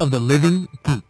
[0.00, 1.04] of the living geek.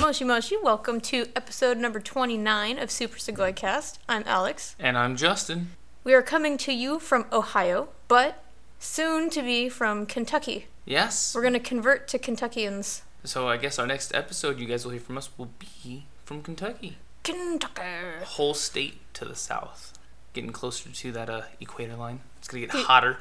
[0.00, 3.98] Moshi Moshi, welcome to episode number 29 of Super Segoy Cast.
[4.06, 4.76] I'm Alex.
[4.78, 5.70] And I'm Justin.
[6.04, 8.44] We are coming to you from Ohio, but
[8.78, 10.66] soon to be from Kentucky.
[10.84, 11.34] Yes.
[11.34, 13.00] We're going to convert to Kentuckians.
[13.24, 16.42] So I guess our next episode you guys will hear from us will be from
[16.42, 16.96] Kentucky.
[17.22, 18.24] Kentucky.
[18.24, 19.92] Whole state to the south.
[20.32, 22.20] Getting closer to that uh, equator line.
[22.38, 23.18] It's gonna get hotter.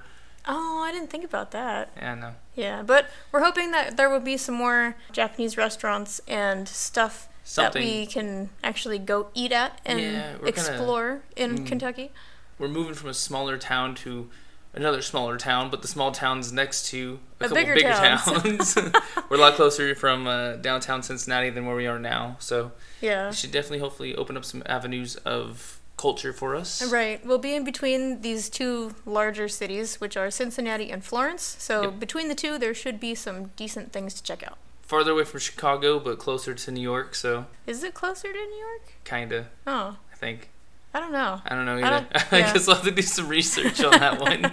[0.48, 1.92] Oh, I didn't think about that.
[1.98, 2.32] Yeah, no.
[2.56, 7.76] Yeah, but we're hoping that there will be some more Japanese restaurants and stuff that
[7.76, 11.68] we can actually go eat at and Yeah, explore in Mm.
[11.68, 12.12] Kentucky.
[12.58, 14.30] We're moving from a smaller town to
[14.74, 18.18] another smaller town, but the small town's next to a, A couple bigger bigger, town.
[18.20, 18.76] towns.
[19.30, 22.38] We're a lot closer from uh, downtown Cincinnati than where we are now.
[22.40, 23.30] So Yeah.
[23.30, 26.82] it should definitely, hopefully, open up some avenues of culture for us.
[26.92, 27.24] Right.
[27.26, 31.56] We'll be in between these two larger cities, which are Cincinnati and Florence.
[31.60, 32.00] So Yep.
[32.00, 34.58] between the two, there should be some decent things to check out.
[34.82, 37.16] Farther away from Chicago, but closer to New York.
[37.16, 38.94] So Is it closer to New York?
[39.06, 40.50] kinda, Oh, I think.
[40.94, 41.42] I don't know.
[41.46, 42.08] I don't know I either.
[42.32, 42.54] I, yeah.
[42.54, 44.52] guess we'll have to do some research on that one.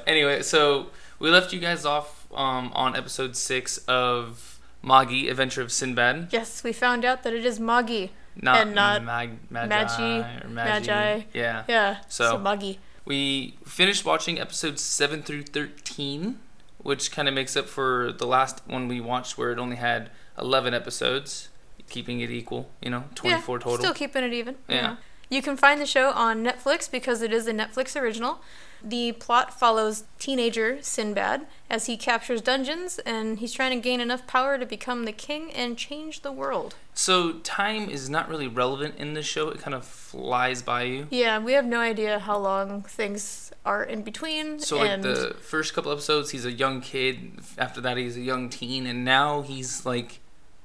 [0.06, 5.72] anyway, so we left you guys off um, on episode six of Magi, Adventure of
[5.72, 6.28] Sinbad.
[6.30, 8.08] Yes, we found out that it is Magi.
[8.40, 11.22] Not, And not mag, magi, Magi, or Magi.
[11.34, 11.64] Yeah.
[11.68, 11.98] Yeah.
[12.08, 12.74] So- Magi.
[13.04, 16.38] We finished watching episodes seven through thirteen,
[16.78, 20.10] which kind of makes up for the last one we watched, where it only had
[20.38, 21.48] eleven episodes,
[21.88, 22.70] keeping it equal.
[22.80, 23.78] You know, twenty-four yeah, total.
[23.78, 24.54] Still keeping it even.
[24.68, 24.92] Yeah.
[24.92, 24.96] You
[25.40, 28.40] can find the show on Netflix because it is a Netflix original.
[28.84, 34.26] The plot follows teenager Sinbad as he captures dungeons and he's trying to gain enough
[34.26, 36.74] power to become the king and change the world.
[36.94, 39.48] So time is not really relevant in this show.
[39.48, 41.06] It kind of flies by you.
[41.10, 44.58] Yeah, we have no idea how long things are in between.
[44.58, 47.40] So like the first couple episodes, he's a young kid.
[47.56, 50.20] After that, he's a young teen, and now he's like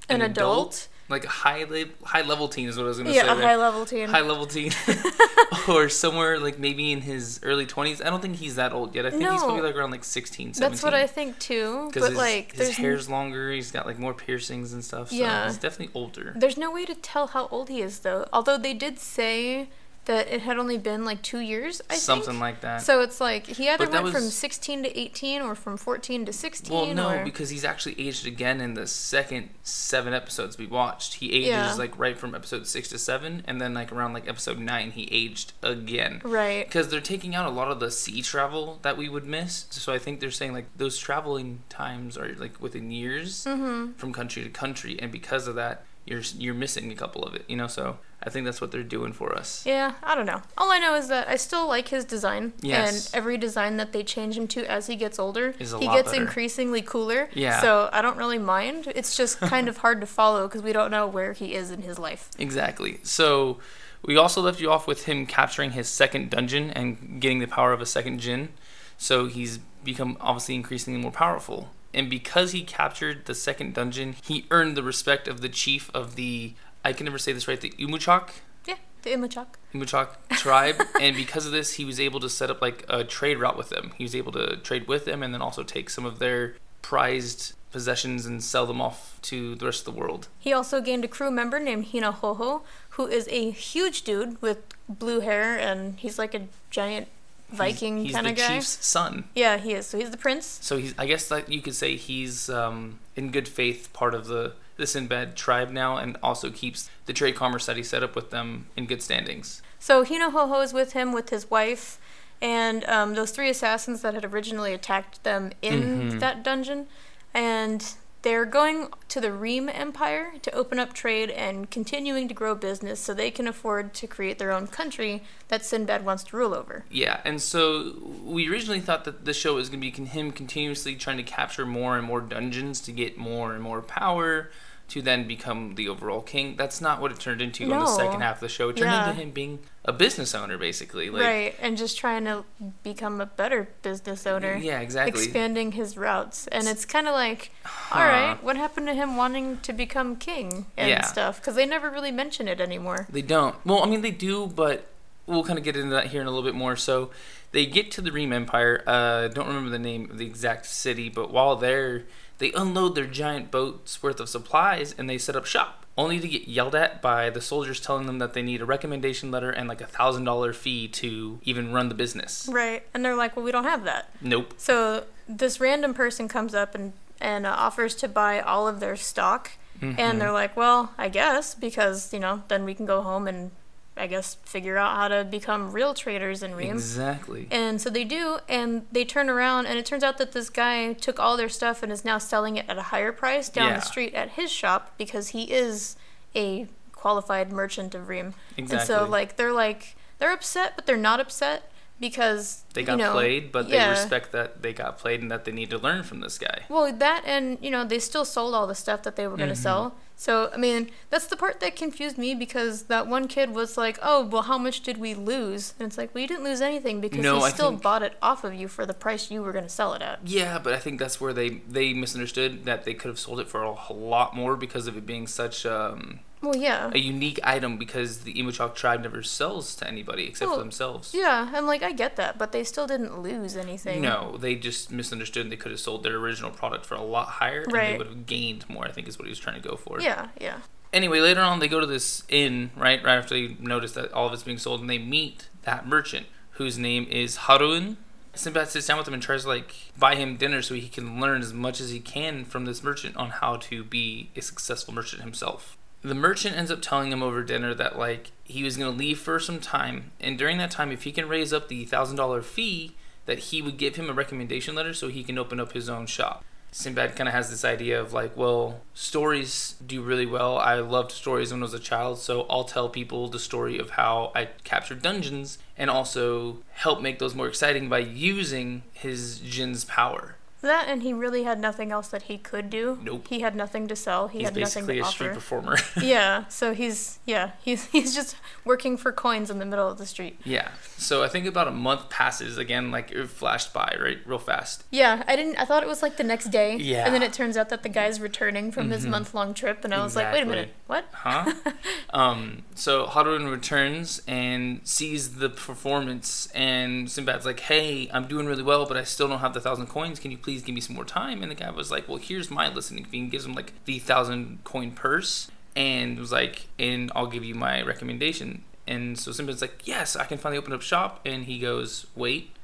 [0.10, 0.88] an, adult.
[1.10, 3.30] Like a high le- high level teen is what I was gonna Yeah, say.
[3.30, 3.48] a there.
[3.48, 4.10] high level teen.
[4.10, 4.72] high level teen,
[5.70, 8.02] or somewhere like maybe in his early twenties.
[8.02, 9.06] I don't think he's that old yet.
[9.06, 10.60] I think he's probably like around like 16, 17.
[10.72, 11.88] That's what I think too.
[11.88, 13.52] Because But his, like, his hair's longer.
[13.52, 15.10] He's got like more piercings and stuff.
[15.10, 15.46] So Yeah.
[15.48, 16.34] he's definitely older.
[16.36, 18.28] there's no way to tell how old he is though.
[18.34, 19.70] Although they did say
[20.08, 21.82] that it had only been like two years.
[21.90, 22.42] I Something think.
[22.42, 22.82] like that.
[22.82, 26.74] So it's like he either went from 16 to 18 or from 14 to 16.
[26.76, 27.24] Well, no, or...
[27.24, 31.16] because he's actually aged again in the second seven episodes we watched.
[31.16, 31.74] He ages Yeah.
[31.76, 35.08] like right from episode six to seven, and then like around like episode nine, he
[35.12, 36.22] aged again.
[36.26, 36.66] right.
[36.66, 39.68] Because they're taking out a lot of the sea travel that we would miss.
[39.70, 43.94] So I think they're saying like those traveling times are like within years Mm-hmm.
[43.94, 47.44] from country to country, and because of that, you're you're missing a couple of it.
[47.48, 49.64] You know, so I think that's what they're doing for us.
[49.66, 50.42] Yeah, I don't know.
[50.58, 52.54] All I know is that I still like his design.
[52.62, 53.08] Yes.
[53.14, 55.86] And every design that they change him to as he gets older, Is a he
[55.88, 56.24] gets better.
[56.24, 57.30] increasingly cooler.
[57.34, 57.62] Yeah.
[57.62, 58.92] So I don't really mind.
[58.96, 61.84] It's just kind of hard to follow because we don't know where he is in
[61.84, 62.32] his life.
[62.40, 63.00] Exactly.
[63.04, 63.60] So
[64.02, 67.72] we also left you off with him capturing his second dungeon and getting the power
[67.72, 68.50] of a second Jin.
[68.98, 71.70] So he's become obviously increasingly more powerful.
[71.94, 76.16] And because he captured the second dungeon, he earned the respect of the chief of
[76.16, 76.54] the
[76.88, 78.30] I can never say this right, the Umuchak
[78.66, 79.48] Yeah, the Imachak.
[79.74, 80.82] Umuchak tribe.
[81.02, 83.68] and because of this, he was able to set up like a trade route with
[83.68, 83.92] them.
[83.98, 87.56] He was able to trade with them and then also take some of their prized
[87.74, 90.30] possessions and sell them off to the rest of the world.
[90.40, 92.62] He also gained a crew member named Hina Hoho,
[92.92, 97.10] who is a huge dude with blue hair and he's like a giant
[97.50, 98.56] Viking he's, he's kind the of guy.
[98.56, 99.26] chief's son.
[99.36, 99.88] Yeah, he is.
[99.88, 100.60] So he's the prince.
[100.62, 104.28] So he's, I guess that you could say he's um, in good faith part of
[104.28, 108.16] the the Sinbad tribe now, and also keeps the trade commerce that he set up
[108.16, 109.62] with them in good standings.
[109.80, 112.00] So Hina Hoho is with him with his wife
[112.42, 116.20] and um, those three assassins that had originally attacked them in Mhm.
[116.20, 116.88] that dungeon.
[117.34, 117.84] And
[118.22, 123.00] they're going to the Reem Empire to open up trade and continuing to grow business
[123.00, 126.84] so they can afford to create their own country that Sinbad wants to rule over.
[126.92, 130.96] Yeah, and so we originally thought that the show was going to be him continuously
[130.96, 134.52] trying to capture more and more dungeons to get more and more power
[134.90, 136.56] to then become the overall king.
[136.56, 138.70] That's not what it turned into on the second half of the show.
[138.70, 139.00] It turned Yeah.
[139.10, 141.10] into him being a business owner, basically.
[141.10, 142.46] Like, right, and just trying to
[142.84, 144.56] become a better business owner.
[144.56, 145.24] Yeah, exactly.
[145.24, 146.48] Expanding his routes.
[146.48, 148.00] And it's kind of like, all Huh.
[148.00, 151.02] right, what happened to him wanting to become king and Yeah.
[151.02, 151.42] stuff?
[151.42, 153.08] Because they never really mention it anymore.
[153.10, 153.56] They don't.
[153.66, 154.88] Well, I mean, they do, but
[155.26, 156.78] we'll kind of get into that here in a little bit more.
[156.78, 157.12] So
[157.52, 158.84] they get to the Reem Empire.
[158.88, 162.04] Uh, don't remember the name of the exact city, but while there,
[162.40, 165.86] they unload their giant boats worth of supplies and they set up shop.
[165.98, 169.32] only to get yelled at by the soldiers telling them that they need a recommendation
[169.32, 172.48] letter and like a thousand dollar fee to even run the business.
[172.52, 172.84] Right.
[172.94, 174.12] And they're like, well, we don't have that.
[174.22, 174.54] Nope.
[174.58, 178.96] So this random person comes up and, and uh, offers to buy all of their
[178.96, 179.52] stock.
[179.82, 180.00] Mm-hmm.
[180.00, 183.52] And they're like, well, I guess, because, you know, then we can go home and,
[184.00, 186.72] I guess, figure out how to become real traders in Ream.
[186.72, 187.48] Exactly.
[187.52, 190.94] And so they do, and they turn around, and it turns out that this guy
[190.94, 193.76] took all their stuff and is now selling it at a higher price down Yeah.
[193.80, 195.96] the street at his shop because he is
[196.36, 198.34] a qualified merchant of Ream.
[198.58, 198.78] Exactly.
[198.78, 203.06] And so, like, they're like, they're upset, but they're not upset because They got you
[203.06, 203.86] know, played, but yeah.
[203.86, 206.62] they respect that they got played and that they need to learn from this guy.
[206.70, 209.38] Well, that and you know they still sold all the stuff that they were Mm-hmm.
[209.40, 209.96] going to sell.
[210.20, 214.00] So I mean that's the part that confused me because that one kid was like,
[214.02, 217.00] "Oh, well, how much did we lose?" And it's like, "Well, you didn't lose anything
[217.02, 219.44] because No, he I still think- bought it off of you for the price you
[219.44, 222.66] were going to sell it at." Yeah, but I think that's where they they misunderstood
[222.66, 225.66] that they could have sold it for a lot more because of it being such
[225.68, 230.50] um, Well, yeah, a unique item because the Emochok tribe never sells to anybody except
[230.50, 231.14] Well, for themselves.
[231.14, 231.50] yeah.
[231.54, 234.02] I'm like, I get that, but they still didn't lose anything.
[234.02, 235.44] No, they just misunderstood.
[235.44, 238.08] and They could have sold their original product for a lot higher, and they would
[238.08, 238.86] have gained more.
[238.86, 240.00] I think is what he was trying to go for.
[240.00, 240.60] Yeah, yeah.
[240.94, 243.04] Anyway, later on, they go to this inn, right?
[243.04, 246.28] Right after they notice that all of it's being sold, and they meet that merchant
[246.52, 247.98] whose name is Haruin.
[248.34, 251.20] Sinbad sits down with him and tries to like buy him dinner so he can
[251.20, 254.94] learn as much as he can from this merchant on how to be a successful
[254.94, 255.77] merchant himself.
[256.02, 259.40] The merchant ends up telling him over dinner that like he was gonna leave for
[259.40, 262.96] some time, and during that time, if he can raise up the thousand dollar fee,
[263.26, 266.06] that he would give him a recommendation letter so he can open up his own
[266.06, 266.44] shop.
[266.72, 270.58] Sinbad kind of has this idea of like, well, stories do really well.
[270.58, 273.92] I loved stories when I was a child, so I'll tell people the story of
[273.92, 279.86] how I captured dungeons and also help make those more exciting by using his Jin's
[279.86, 280.37] power.
[280.62, 282.98] That and he really had nothing else that he could do.
[283.04, 283.28] Nope.
[283.30, 284.28] He had nothing to sell.
[284.28, 284.94] He He's had nothing to offer.
[284.94, 285.78] He's basically a street performer.
[286.02, 290.06] yeah, so he's yeah, he's he's just working for coins in the middle of the
[290.06, 290.40] street.
[290.44, 290.70] yeah.
[291.00, 294.84] So I think about a month passes again, like it flashed by, right, real fast.
[294.90, 296.76] Yeah, I didn't I thought it was like the next day.
[296.78, 297.06] Yeah.
[297.06, 299.10] And then it turns out that the guy's returning from his Mhm.
[299.10, 301.06] month long trip and I was like, wait a minute, what?
[301.14, 301.54] Huh?
[302.12, 308.64] um, so Harun returns and sees the performance, and Sinbad's like, "Hey, I'm doing really
[308.64, 310.20] well, but I still don't have the thousand coins.
[310.20, 312.50] Can you please give me some more time?" And the guy was like, "Well, here's
[312.50, 317.12] my listening fee." And gives him like the thousand coin purse, and was like, "And
[317.14, 320.82] I'll give you my recommendation." And so Sinbad's like, "Yes, I can finally open up
[320.82, 322.56] shop." And he goes, "Wait."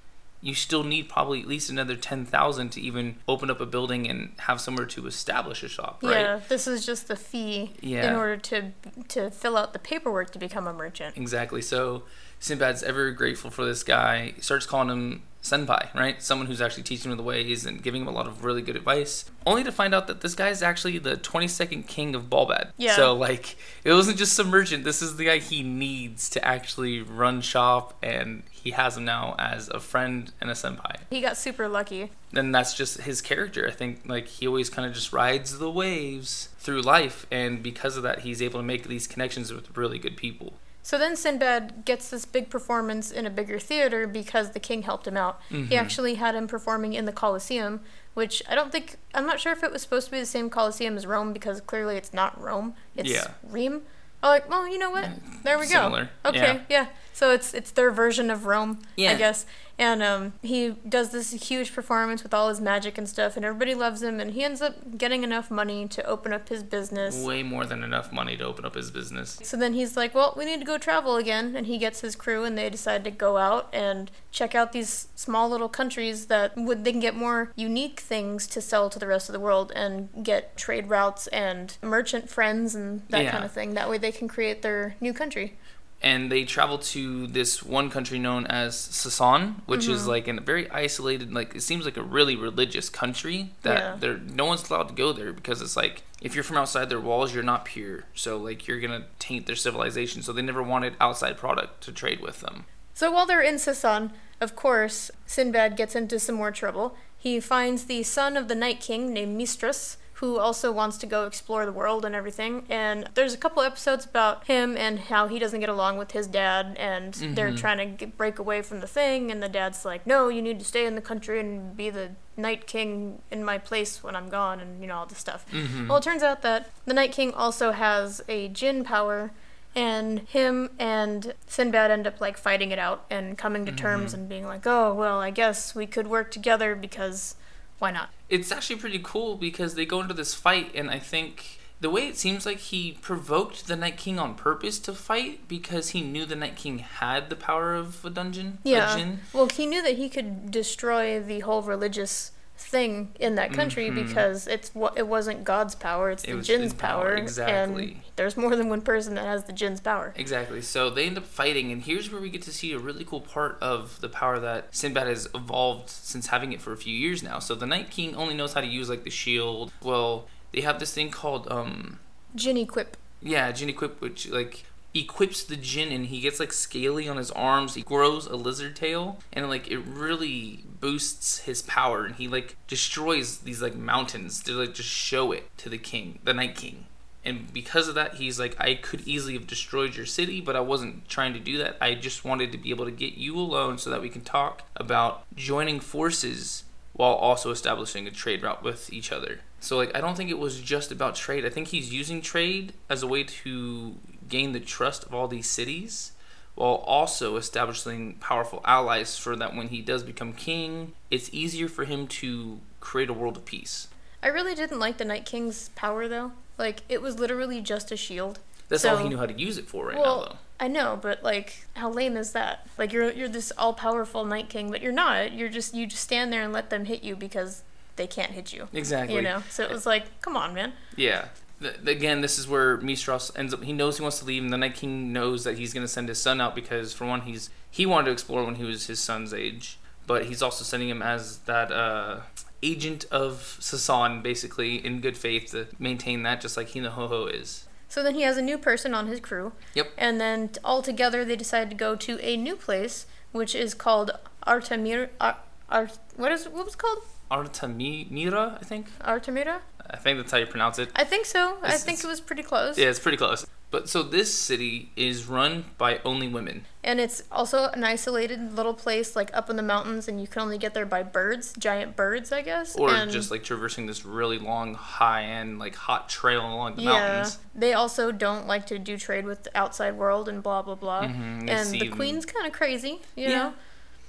[0.44, 4.10] You still need probably at least another ten thousand to even open up a building
[4.10, 6.20] and have somewhere to establish a shop, right?
[6.20, 8.72] Yeah, this is just the fee in order to
[9.08, 11.16] to fill out the paperwork to become a merchant.
[11.16, 11.62] Exactly.
[11.62, 12.04] So
[12.42, 14.34] Sinbad's ever grateful for this guy.
[14.36, 16.22] He starts calling him senpai, right?
[16.22, 18.76] Someone who's actually teaching him the ways and giving him a lot of really good
[18.76, 19.26] advice.
[19.46, 22.72] Only to find out that this guy is actually the 22nd king of Balbadd.
[22.78, 22.96] Yeah.
[22.96, 24.84] So like, it wasn't just some merchant.
[24.84, 29.36] This is the guy he needs to actually run shop, and he has him now
[29.38, 30.96] as a friend and a senpai.
[31.10, 32.12] He got super lucky.
[32.34, 33.68] And that's just his character.
[33.68, 37.98] I think like he always kind of just rides the waves through life, and because
[37.98, 40.54] of that, he's able to make these connections with really good people.
[40.82, 45.08] So then Sinbad gets this big performance in a bigger theater because the king helped
[45.08, 45.40] him out.
[45.50, 45.72] He Mhm.
[45.74, 47.82] actually had him performing in the Colosseum,
[48.16, 50.50] which I don't think I'm not sure if it was supposed to be the same
[50.50, 52.76] Colosseum as Rome because clearly it's not Rome.
[52.96, 53.28] It's Yeah.
[53.44, 53.84] Rheims.
[54.24, 55.10] Oh, like, well, you know what?
[55.44, 56.30] There we Similar, go.
[56.30, 56.88] Okay, yeah.
[57.12, 59.46] So it's it's their version of Rome, I guess.
[59.80, 63.74] And um, he does this huge performance with all his magic and stuff, and everybody
[63.74, 64.20] loves him.
[64.20, 67.24] And he ends up getting enough money to open up his business.
[67.24, 69.40] way more than enough money to open up his business.
[69.44, 72.16] So then he's like, "Well, we need to go travel again," and he gets his
[72.16, 76.56] crew, and they decide to go out and check out these small little countries that
[76.56, 79.72] would they can get more unique things to sell to the rest of the world,
[79.76, 83.32] and get trade routes and merchant friends and that Yeah.
[83.32, 83.74] kind of thing.
[83.74, 85.58] That way, they can create their new country.
[86.04, 90.08] And they travel to this one country known as Sasan, which is Mhm.
[90.08, 93.96] like in a very isolated, like it seems like a really religious country that Yeah.
[93.98, 97.00] there no one's allowed to go there because it's like if you're from outside their
[97.00, 98.04] walls, you're not pure.
[98.16, 100.22] So like you're gonna taint their civilization.
[100.22, 102.66] So they never wanted outside product to trade with them.
[102.94, 106.98] So while they're in Sasan, of course, Sinbad gets into some more trouble.
[107.18, 111.26] He finds the son of the Night King named Mystras, who also wants to go
[111.26, 112.64] explore the world and everything.
[112.70, 116.28] And there's a couple episodes about him and how he doesn't get along with his
[116.28, 117.58] dad, and they're Mhm.
[117.60, 119.30] trying to get, break away from the thing.
[119.32, 122.12] And the dad's like, "No, you need to stay in the country and be the
[122.38, 125.44] Night King in my place when I'm gone," and you know all this stuff.
[125.52, 125.90] Mm-hmm.
[125.90, 129.32] Well, it turns out that the Night King also has a Jinn power,
[129.76, 134.18] and him and Sinbad end up like fighting it out and coming to terms Mhm.
[134.20, 137.36] and being like, "Oh, well, I guess we could work together because
[137.80, 141.60] why not?" It's actually pretty cool because they go into this fight and I think
[141.82, 145.90] the way it seems like he provoked the Night King on purpose to fight because
[145.90, 148.58] he knew the Night King had the power of a dungeon.
[148.64, 148.96] Yeah.
[148.96, 149.20] djinn.
[149.34, 153.96] Well, he knew that he could destroy the whole religious thing in that country Mhm.
[154.08, 157.16] because it's what it wasn't God's power; it's It the jinn's power, power.
[157.16, 157.92] exactly.
[157.94, 160.14] And there's more than one person that has the jinn's power.
[160.16, 160.62] Exactly.
[160.62, 163.22] So they end up fighting, and here's where we get to see a really cool
[163.22, 167.22] part of the power that Sinbad has evolved since having it for a few years
[167.24, 167.40] now.
[167.40, 169.72] So the Night King only knows how to use like the shield.
[169.82, 172.00] Well, they have this thing called um
[172.36, 172.98] Jinn equip.
[173.22, 177.32] yeah, Jinn equip, which like equips the Jinn, and he gets like scaly on his
[177.32, 177.76] arms.
[177.76, 182.56] He grows a lizard tail, and like it really boosts his power, and he like
[182.68, 186.86] destroys these like mountains to like just show it to the king, the Night King.
[187.26, 190.60] And because of that, he's like, I could easily have destroyed your city, but I
[190.60, 191.78] wasn't trying to do that.
[191.80, 194.64] I just wanted to be able to get you alone so that we can talk
[194.76, 199.40] about joining forces while also establishing a trade route with each other.
[199.60, 201.46] So like I don't think it was just about trade.
[201.46, 203.96] I think he's using trade as a way to
[204.34, 206.12] gain the trust of all these cities
[206.56, 211.86] while also establishing powerful allies so that when he does become king, it's easier for
[211.86, 213.88] him to create a world of peace.
[214.24, 216.32] I really didn't like the Night King's power though.
[216.58, 218.40] Like it was literally just a shield.
[218.70, 220.38] That's all he knew how to use it for right well, now though.
[220.60, 222.68] I know, but like, how lame is that?
[222.78, 225.34] Like, you're you're this all powerful Night King, but you're not.
[225.34, 227.64] You're just you just stand there and let them hit you because
[227.98, 228.70] they can't hit you.
[228.74, 229.16] Exactly.
[229.16, 229.44] You know.
[229.50, 230.74] So it was like, come on, man.
[230.96, 231.28] Yeah.
[231.62, 233.64] Th- again, this is where Mystras ends up.
[233.64, 235.92] He knows he wants to leave, and the Night King knows that he's going to
[235.92, 238.88] send his son out because, for one, he's he wanted to explore when he was
[238.88, 242.22] his son's age, but he's also sending him as that uh,
[242.62, 247.66] agent of Sasan, basically in good faith to maintain that, just like Hinahoho is.
[247.88, 249.54] So then he has a new person on his crew.
[249.76, 249.92] Yep.
[249.98, 254.12] And then all together they decide to go to a new place, which is called
[254.48, 255.10] Artemir.
[255.22, 255.38] Ar,
[255.70, 257.04] Ar, what is what was it called?
[257.30, 258.88] Artemira, I think.
[259.00, 259.62] Artemira?
[259.94, 260.90] I think that's how you pronounce it.
[260.96, 261.58] I think so.
[261.62, 262.78] I think it was pretty close.
[262.78, 263.46] Yeah, it's pretty close.
[263.70, 266.66] But so this city is run by only women.
[266.84, 270.42] And it's also an isolated little place, like up in the mountains, and you can
[270.42, 272.76] only get there by birds, giant birds, I guess.
[272.76, 276.84] Or and just like traversing this really long, high end, like hot trail along the
[276.84, 277.40] yeah, mountains.
[277.56, 281.08] they also don't like to do trade with the outside world and blah blah blah.
[281.08, 283.38] Mhm, and the queen's kind of crazy, you Yeah.
[283.38, 283.54] know.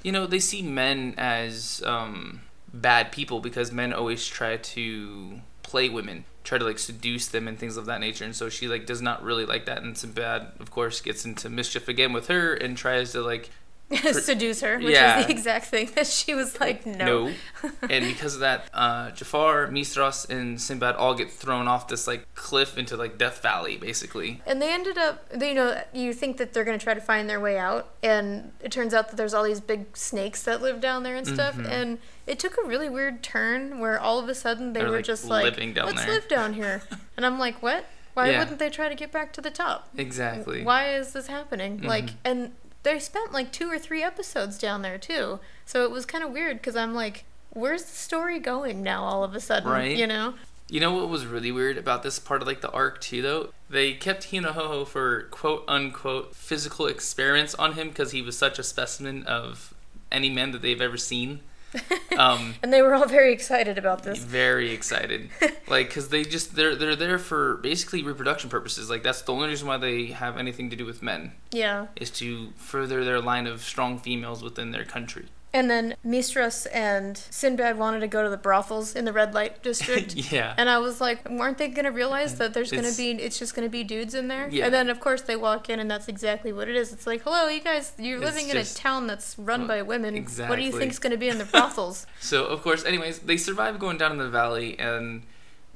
[0.03, 2.43] You know, they see men as um,
[2.75, 5.41] bad people because men always try to
[5.75, 8.25] play women, try to like seduce them and things of that nature.
[8.25, 9.83] And so she like does not really like that.
[9.83, 13.51] And Sinbad, of course, gets into mischief again with her and tries to like
[14.13, 15.21] Seduce her, which Yeah.
[15.21, 17.29] is the exact thing that she was like, no.
[17.29, 17.35] no.
[17.91, 22.27] and because of that, uh, Jafar, Mystras, and Sinbad all get thrown off this like
[22.35, 24.41] cliff into like Death Valley, basically.
[24.47, 27.01] And they ended up, they, you know, you think that they're going to try to
[27.01, 30.63] find their way out, and it turns out that there's all these big snakes that
[30.63, 31.55] live down there and stuff.
[31.57, 31.69] Mhm.
[31.71, 34.97] And it took a really weird turn where all of a sudden they They're, were
[34.97, 35.57] like, just like, let's
[36.05, 36.83] there." live down here.
[37.17, 37.85] and I'm like, what?
[38.15, 38.39] Why Yeah.
[38.39, 39.89] wouldn't they try to get back to the top?
[39.97, 40.63] Exactly.
[40.63, 41.83] Why is this happening?
[41.83, 42.15] Like, Mhm.
[42.25, 42.53] and
[42.85, 45.41] they spent like two or three episodes down there too.
[45.67, 49.25] So it was kind of weird because I'm like, where's the story going now all
[49.25, 49.71] of a sudden?
[49.71, 49.97] Right.
[49.97, 50.35] You know?
[50.69, 53.49] You know what was really weird about this part of like the arc too though?
[53.69, 58.63] They kept Hinahoho for quote unquote physical experiments on him because he was such a
[58.63, 59.75] specimen of
[60.13, 61.41] any men that they've ever seen.
[62.19, 64.19] Um, And they were all very excited about this.
[64.21, 65.31] very excited,
[65.69, 68.89] like because they just they're they're there for basically reproduction purposes.
[68.89, 71.87] Like that's the only reason why they have anything to do with men Yeah.
[71.97, 75.27] is to further their line of strong females within their country.
[75.55, 79.63] And then Mystras and Sinbad wanted to go to the brothels in the red light
[79.63, 80.15] district.
[80.33, 80.53] yeah.
[80.59, 83.39] And I was like, weren't they going to realize that there's going to be, it's
[83.39, 84.49] just going to be dudes in there?
[84.51, 84.65] Yeah.
[84.65, 86.93] And then, of course, they walk in and that's exactly what it is.
[86.93, 89.83] It's like, hello, you guys, you're It's living in a town that's run Well, by
[89.83, 90.17] women.
[90.17, 90.51] Exactly.
[90.51, 92.07] What do you think's going to be in the brothels?
[92.21, 95.23] So of course, anyways, they survive going down in the valley, and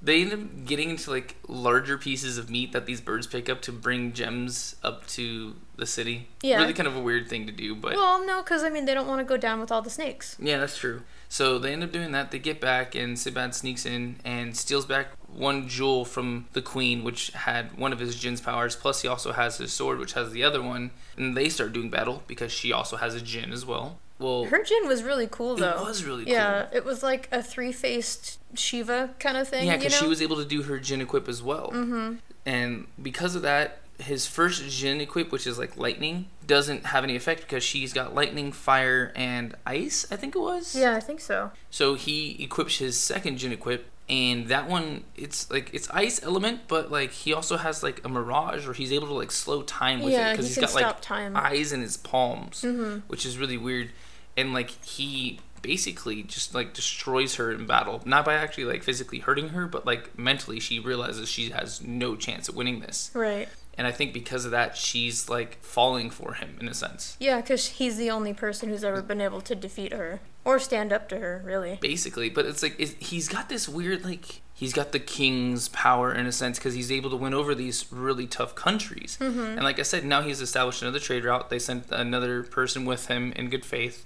[0.03, 3.63] they end up getting into like larger pieces of meat that these birds pick up
[3.63, 6.29] to bring gems up to the city.
[6.43, 6.59] Yeah.
[6.61, 8.95] really kind of a weird thing to do, but well, no, because, I mean, they
[8.95, 10.37] don't want to go down with all the snakes.
[10.39, 11.03] yeah, that's true.
[11.31, 12.31] So they end up doing that.
[12.31, 17.05] They get back, and Sinbad sneaks in and steals back one jewel from the queen,
[17.05, 18.75] which had one of his Jin's powers.
[18.75, 20.91] Plus, he also has his sword, which has the other one.
[21.19, 23.99] And they start doing battle because she also has a Jin as well.
[24.19, 25.81] Well, Her gin was really cool, though.
[25.83, 26.33] it was really cool.
[26.33, 29.67] Yeah, it was like a three faced Shiva kind of thing.
[29.67, 30.07] Yeah, you because know?
[30.07, 31.71] she was able to do her Jin equip as well.
[31.73, 32.15] Mm-hmm.
[32.45, 37.17] And because of that, his first Jin equip, which is like lightning, doesn't have any
[37.17, 40.75] effect because she's got lightning, fire, and ice, I think it was.
[40.76, 41.50] Yeah, I think so.
[41.71, 46.61] So he equips his second Jin equip, and that one, it's like, it's ice element,
[46.69, 50.00] but like he also has like a mirage where he's able to like slow time
[50.00, 51.37] with Yeah, it because he he's can got like time.
[51.37, 53.02] eyes in his palms, Mhm.
[53.09, 53.90] which is really weird.
[54.37, 58.00] And like he basically just like destroys her in battle.
[58.07, 62.14] Not by actually like physically hurting her, but like mentally she realizes she has no
[62.14, 63.11] chance at winning this.
[63.12, 63.49] Right.
[63.79, 67.17] And I think because of that, she's like falling for him in a sense.
[67.21, 70.93] Yeah, because he's the only person who's ever been able to defeat her or stand
[70.93, 71.79] up to her, really.
[71.81, 76.13] Basically, but it's like it, he's got this weird like he's got the king's power
[76.13, 79.17] in a sense because he's able to win over these really tough countries.
[79.21, 79.41] Mm-hmm.
[79.41, 81.49] And like I said, now he's established another trade route.
[81.49, 84.05] They sent another person with him in good faith,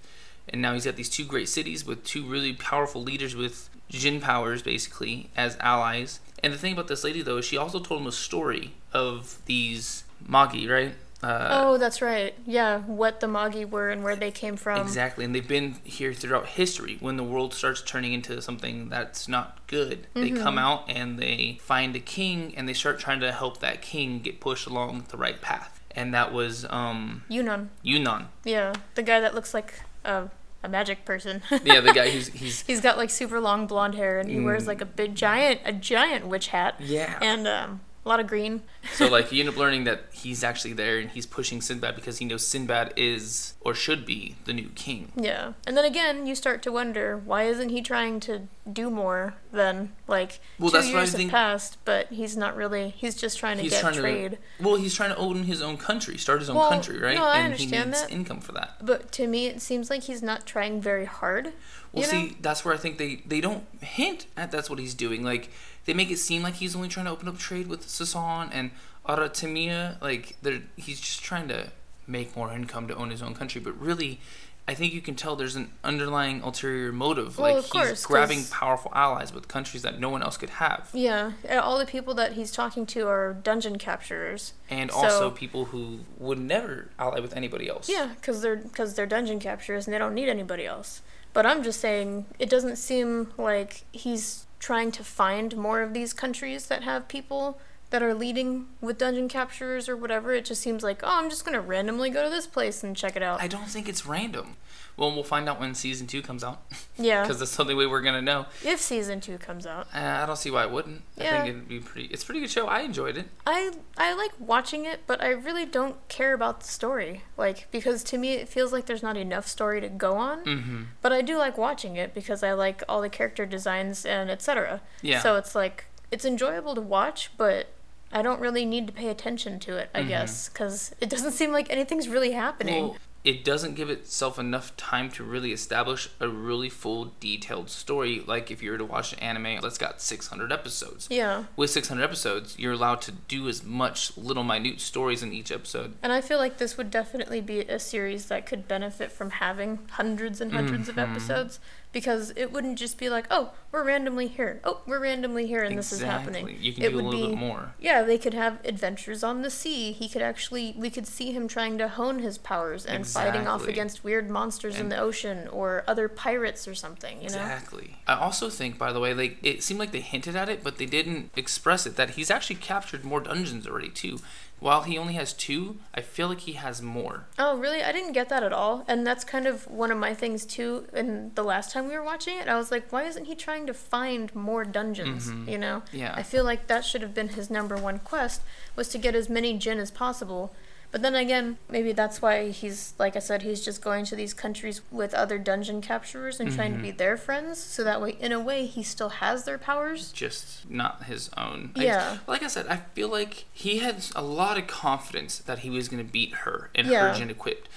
[0.49, 4.21] and now he's got these two great cities with two really powerful leaders with Jin
[4.21, 6.21] powers basically as allies.
[6.42, 9.38] And the thing about this lady though is she also told him a story of
[9.46, 10.94] these Magi, right?
[11.22, 12.34] Uh, oh, that's right.
[12.46, 14.80] Yeah, what the Magi were and where they came from.
[14.80, 16.96] Exactly, and they've been here throughout history.
[16.99, 20.42] When the world starts turning into something that's not good, they Mm-hmm.
[20.42, 24.18] come out and they find a king and they start trying to help that king
[24.18, 25.80] get pushed along the right path.
[25.94, 27.68] And that was um, Yunan.
[27.84, 28.26] Yunan.
[28.42, 30.28] Yeah, the guy that looks like a,
[30.62, 31.42] a magic person.
[31.64, 34.64] Yeah, the guy who's he's He's got like super long blonde hair and he wears
[34.64, 34.69] Mm.
[34.69, 37.19] like a big giant a giant witch hat yeah.
[37.23, 38.62] and um, a lot of green.
[38.94, 42.18] so like you end up learning that he's actually there and he's pushing Sinbad because
[42.18, 45.12] he knows Sinbad is or should be the new king.
[45.16, 45.52] Yeah.
[45.66, 49.92] And then again, you start to wonder why isn't he trying to do more than
[50.09, 52.90] like Well, two that's what I years have think- passed, but he's not really.
[52.90, 54.38] He's just trying to get trying trade.
[54.59, 57.16] to well, he's trying to own his own country, start his own Well, country, right?
[57.16, 58.11] no, I and he understand needs that.
[58.11, 58.85] income for that.
[58.85, 61.52] But to me, it seems like he's not trying very hard.
[61.92, 62.28] Well, you know?
[62.28, 65.23] see, that's where I think they they don't hint at that's what he's doing.
[65.23, 65.50] Like
[65.84, 68.70] they make it seem like he's only trying to open up trade with Sasan and
[69.08, 70.00] Aratemia.
[70.00, 71.70] Like they're he's just trying to
[72.06, 73.60] make more income to own his own country.
[73.60, 74.20] But really,
[74.66, 77.38] I think you can tell there's an underlying ulterior motive.
[77.38, 80.50] Well, like of course, he's grabbing powerful allies with countries that no one else could
[80.50, 84.52] have, Yeah, and all the people that he's talking to are dungeon capturers.
[84.70, 87.88] and So- also people who would never ally with anybody else.
[87.88, 91.02] Yeah, because they're because they're dungeon capturers and they don't need anybody else.
[91.32, 96.12] But I'm just saying, it doesn't seem like he's trying to find more of these
[96.12, 97.58] countries that have people
[97.93, 100.33] that are leading with dungeon capturers or whatever.
[100.33, 103.17] It just seems like, oh, I'm just gonna randomly go to this place and check
[103.17, 103.41] it out.
[103.41, 104.57] I don't think it's random.
[104.97, 106.63] Well, we'll find out when season two comes out,
[106.99, 108.47] yeah, because that's the only way we're gonna know.
[108.63, 109.87] if season two comes out.
[109.95, 111.02] Uh, I don't see why it wouldn't.
[111.17, 111.28] Yeah.
[111.28, 112.09] I think it'd be pretty.
[112.09, 112.67] It's a pretty good show.
[112.67, 113.28] I enjoyed it.
[113.47, 117.23] I I like watching it, but I really don't care about the story.
[117.37, 120.45] Like because to me it feels like there's not enough story to go on.
[120.45, 120.83] Mm-hmm.
[121.00, 124.83] But I do like watching it because I like all the character designs and etc.
[125.00, 125.21] Yeah.
[125.21, 127.69] So it's like it's enjoyable to watch, but
[128.12, 130.08] I don't really need to pay attention to it, I Mhm.
[130.08, 132.88] guess, because it doesn't seem like anything's really happening.
[132.88, 138.20] Well, it doesn't give itself enough time to really establish a really full, detailed story.
[138.26, 141.06] Like if you were to watch an anime that's got 600 episodes.
[141.08, 141.44] yeah.
[141.54, 145.94] With 600 episodes, you're allowed to do as much little, minute stories in each episode.
[146.02, 149.78] And I feel like this would definitely be a series that could benefit from having
[149.92, 151.10] hundreds and 100s of Mhm.
[151.12, 151.60] episodes
[151.93, 154.61] because it wouldn't just be like, oh, we're randomly here.
[154.65, 156.57] Oh, we're randomly here and this is happening.
[156.59, 157.75] You can it do a would little be bit more.
[157.78, 159.93] Yeah, they could have adventures on the sea.
[159.93, 163.69] He could actually we could see him trying to hone his powers and fighting off
[163.69, 167.37] against weird monsters in the ocean or other pirates or something, you know?
[167.37, 167.99] Exactly.
[168.07, 170.78] I also think, by the way, like it seemed like they hinted at it, but
[170.78, 171.97] they didn't express it.
[171.97, 174.19] That he's actually captured more dungeons already too.
[174.62, 177.26] While he only has two, I feel like he has more.
[177.36, 177.82] Oh, really?
[177.82, 178.84] I didn't get that at all.
[178.86, 180.86] And that's kind of one of my things too.
[180.92, 183.66] And the last time we were watching it, I was like, why isn't he trying
[183.66, 185.28] to find more dungeons?
[185.28, 185.48] Mhm.
[185.50, 185.82] You know?
[185.90, 186.14] Yeah.
[186.16, 188.40] I feel like that should have been his number one quest
[188.76, 190.54] was to get as many jinn as possible.
[190.93, 194.35] But then again, maybe that's why he's like I said, he's just going to these
[194.35, 196.83] countries with other dungeon capturers and trying to Mhm.
[196.83, 200.13] be their friends, so that way in a way he still has their powers.
[200.13, 201.73] just not his own.
[201.76, 202.19] I- Yeah.
[202.26, 205.89] like I said, I feel like he had a lot of confidence that he was
[205.89, 207.09] going to beat her and Yeah.
[207.13, 207.69] her Jin equipped.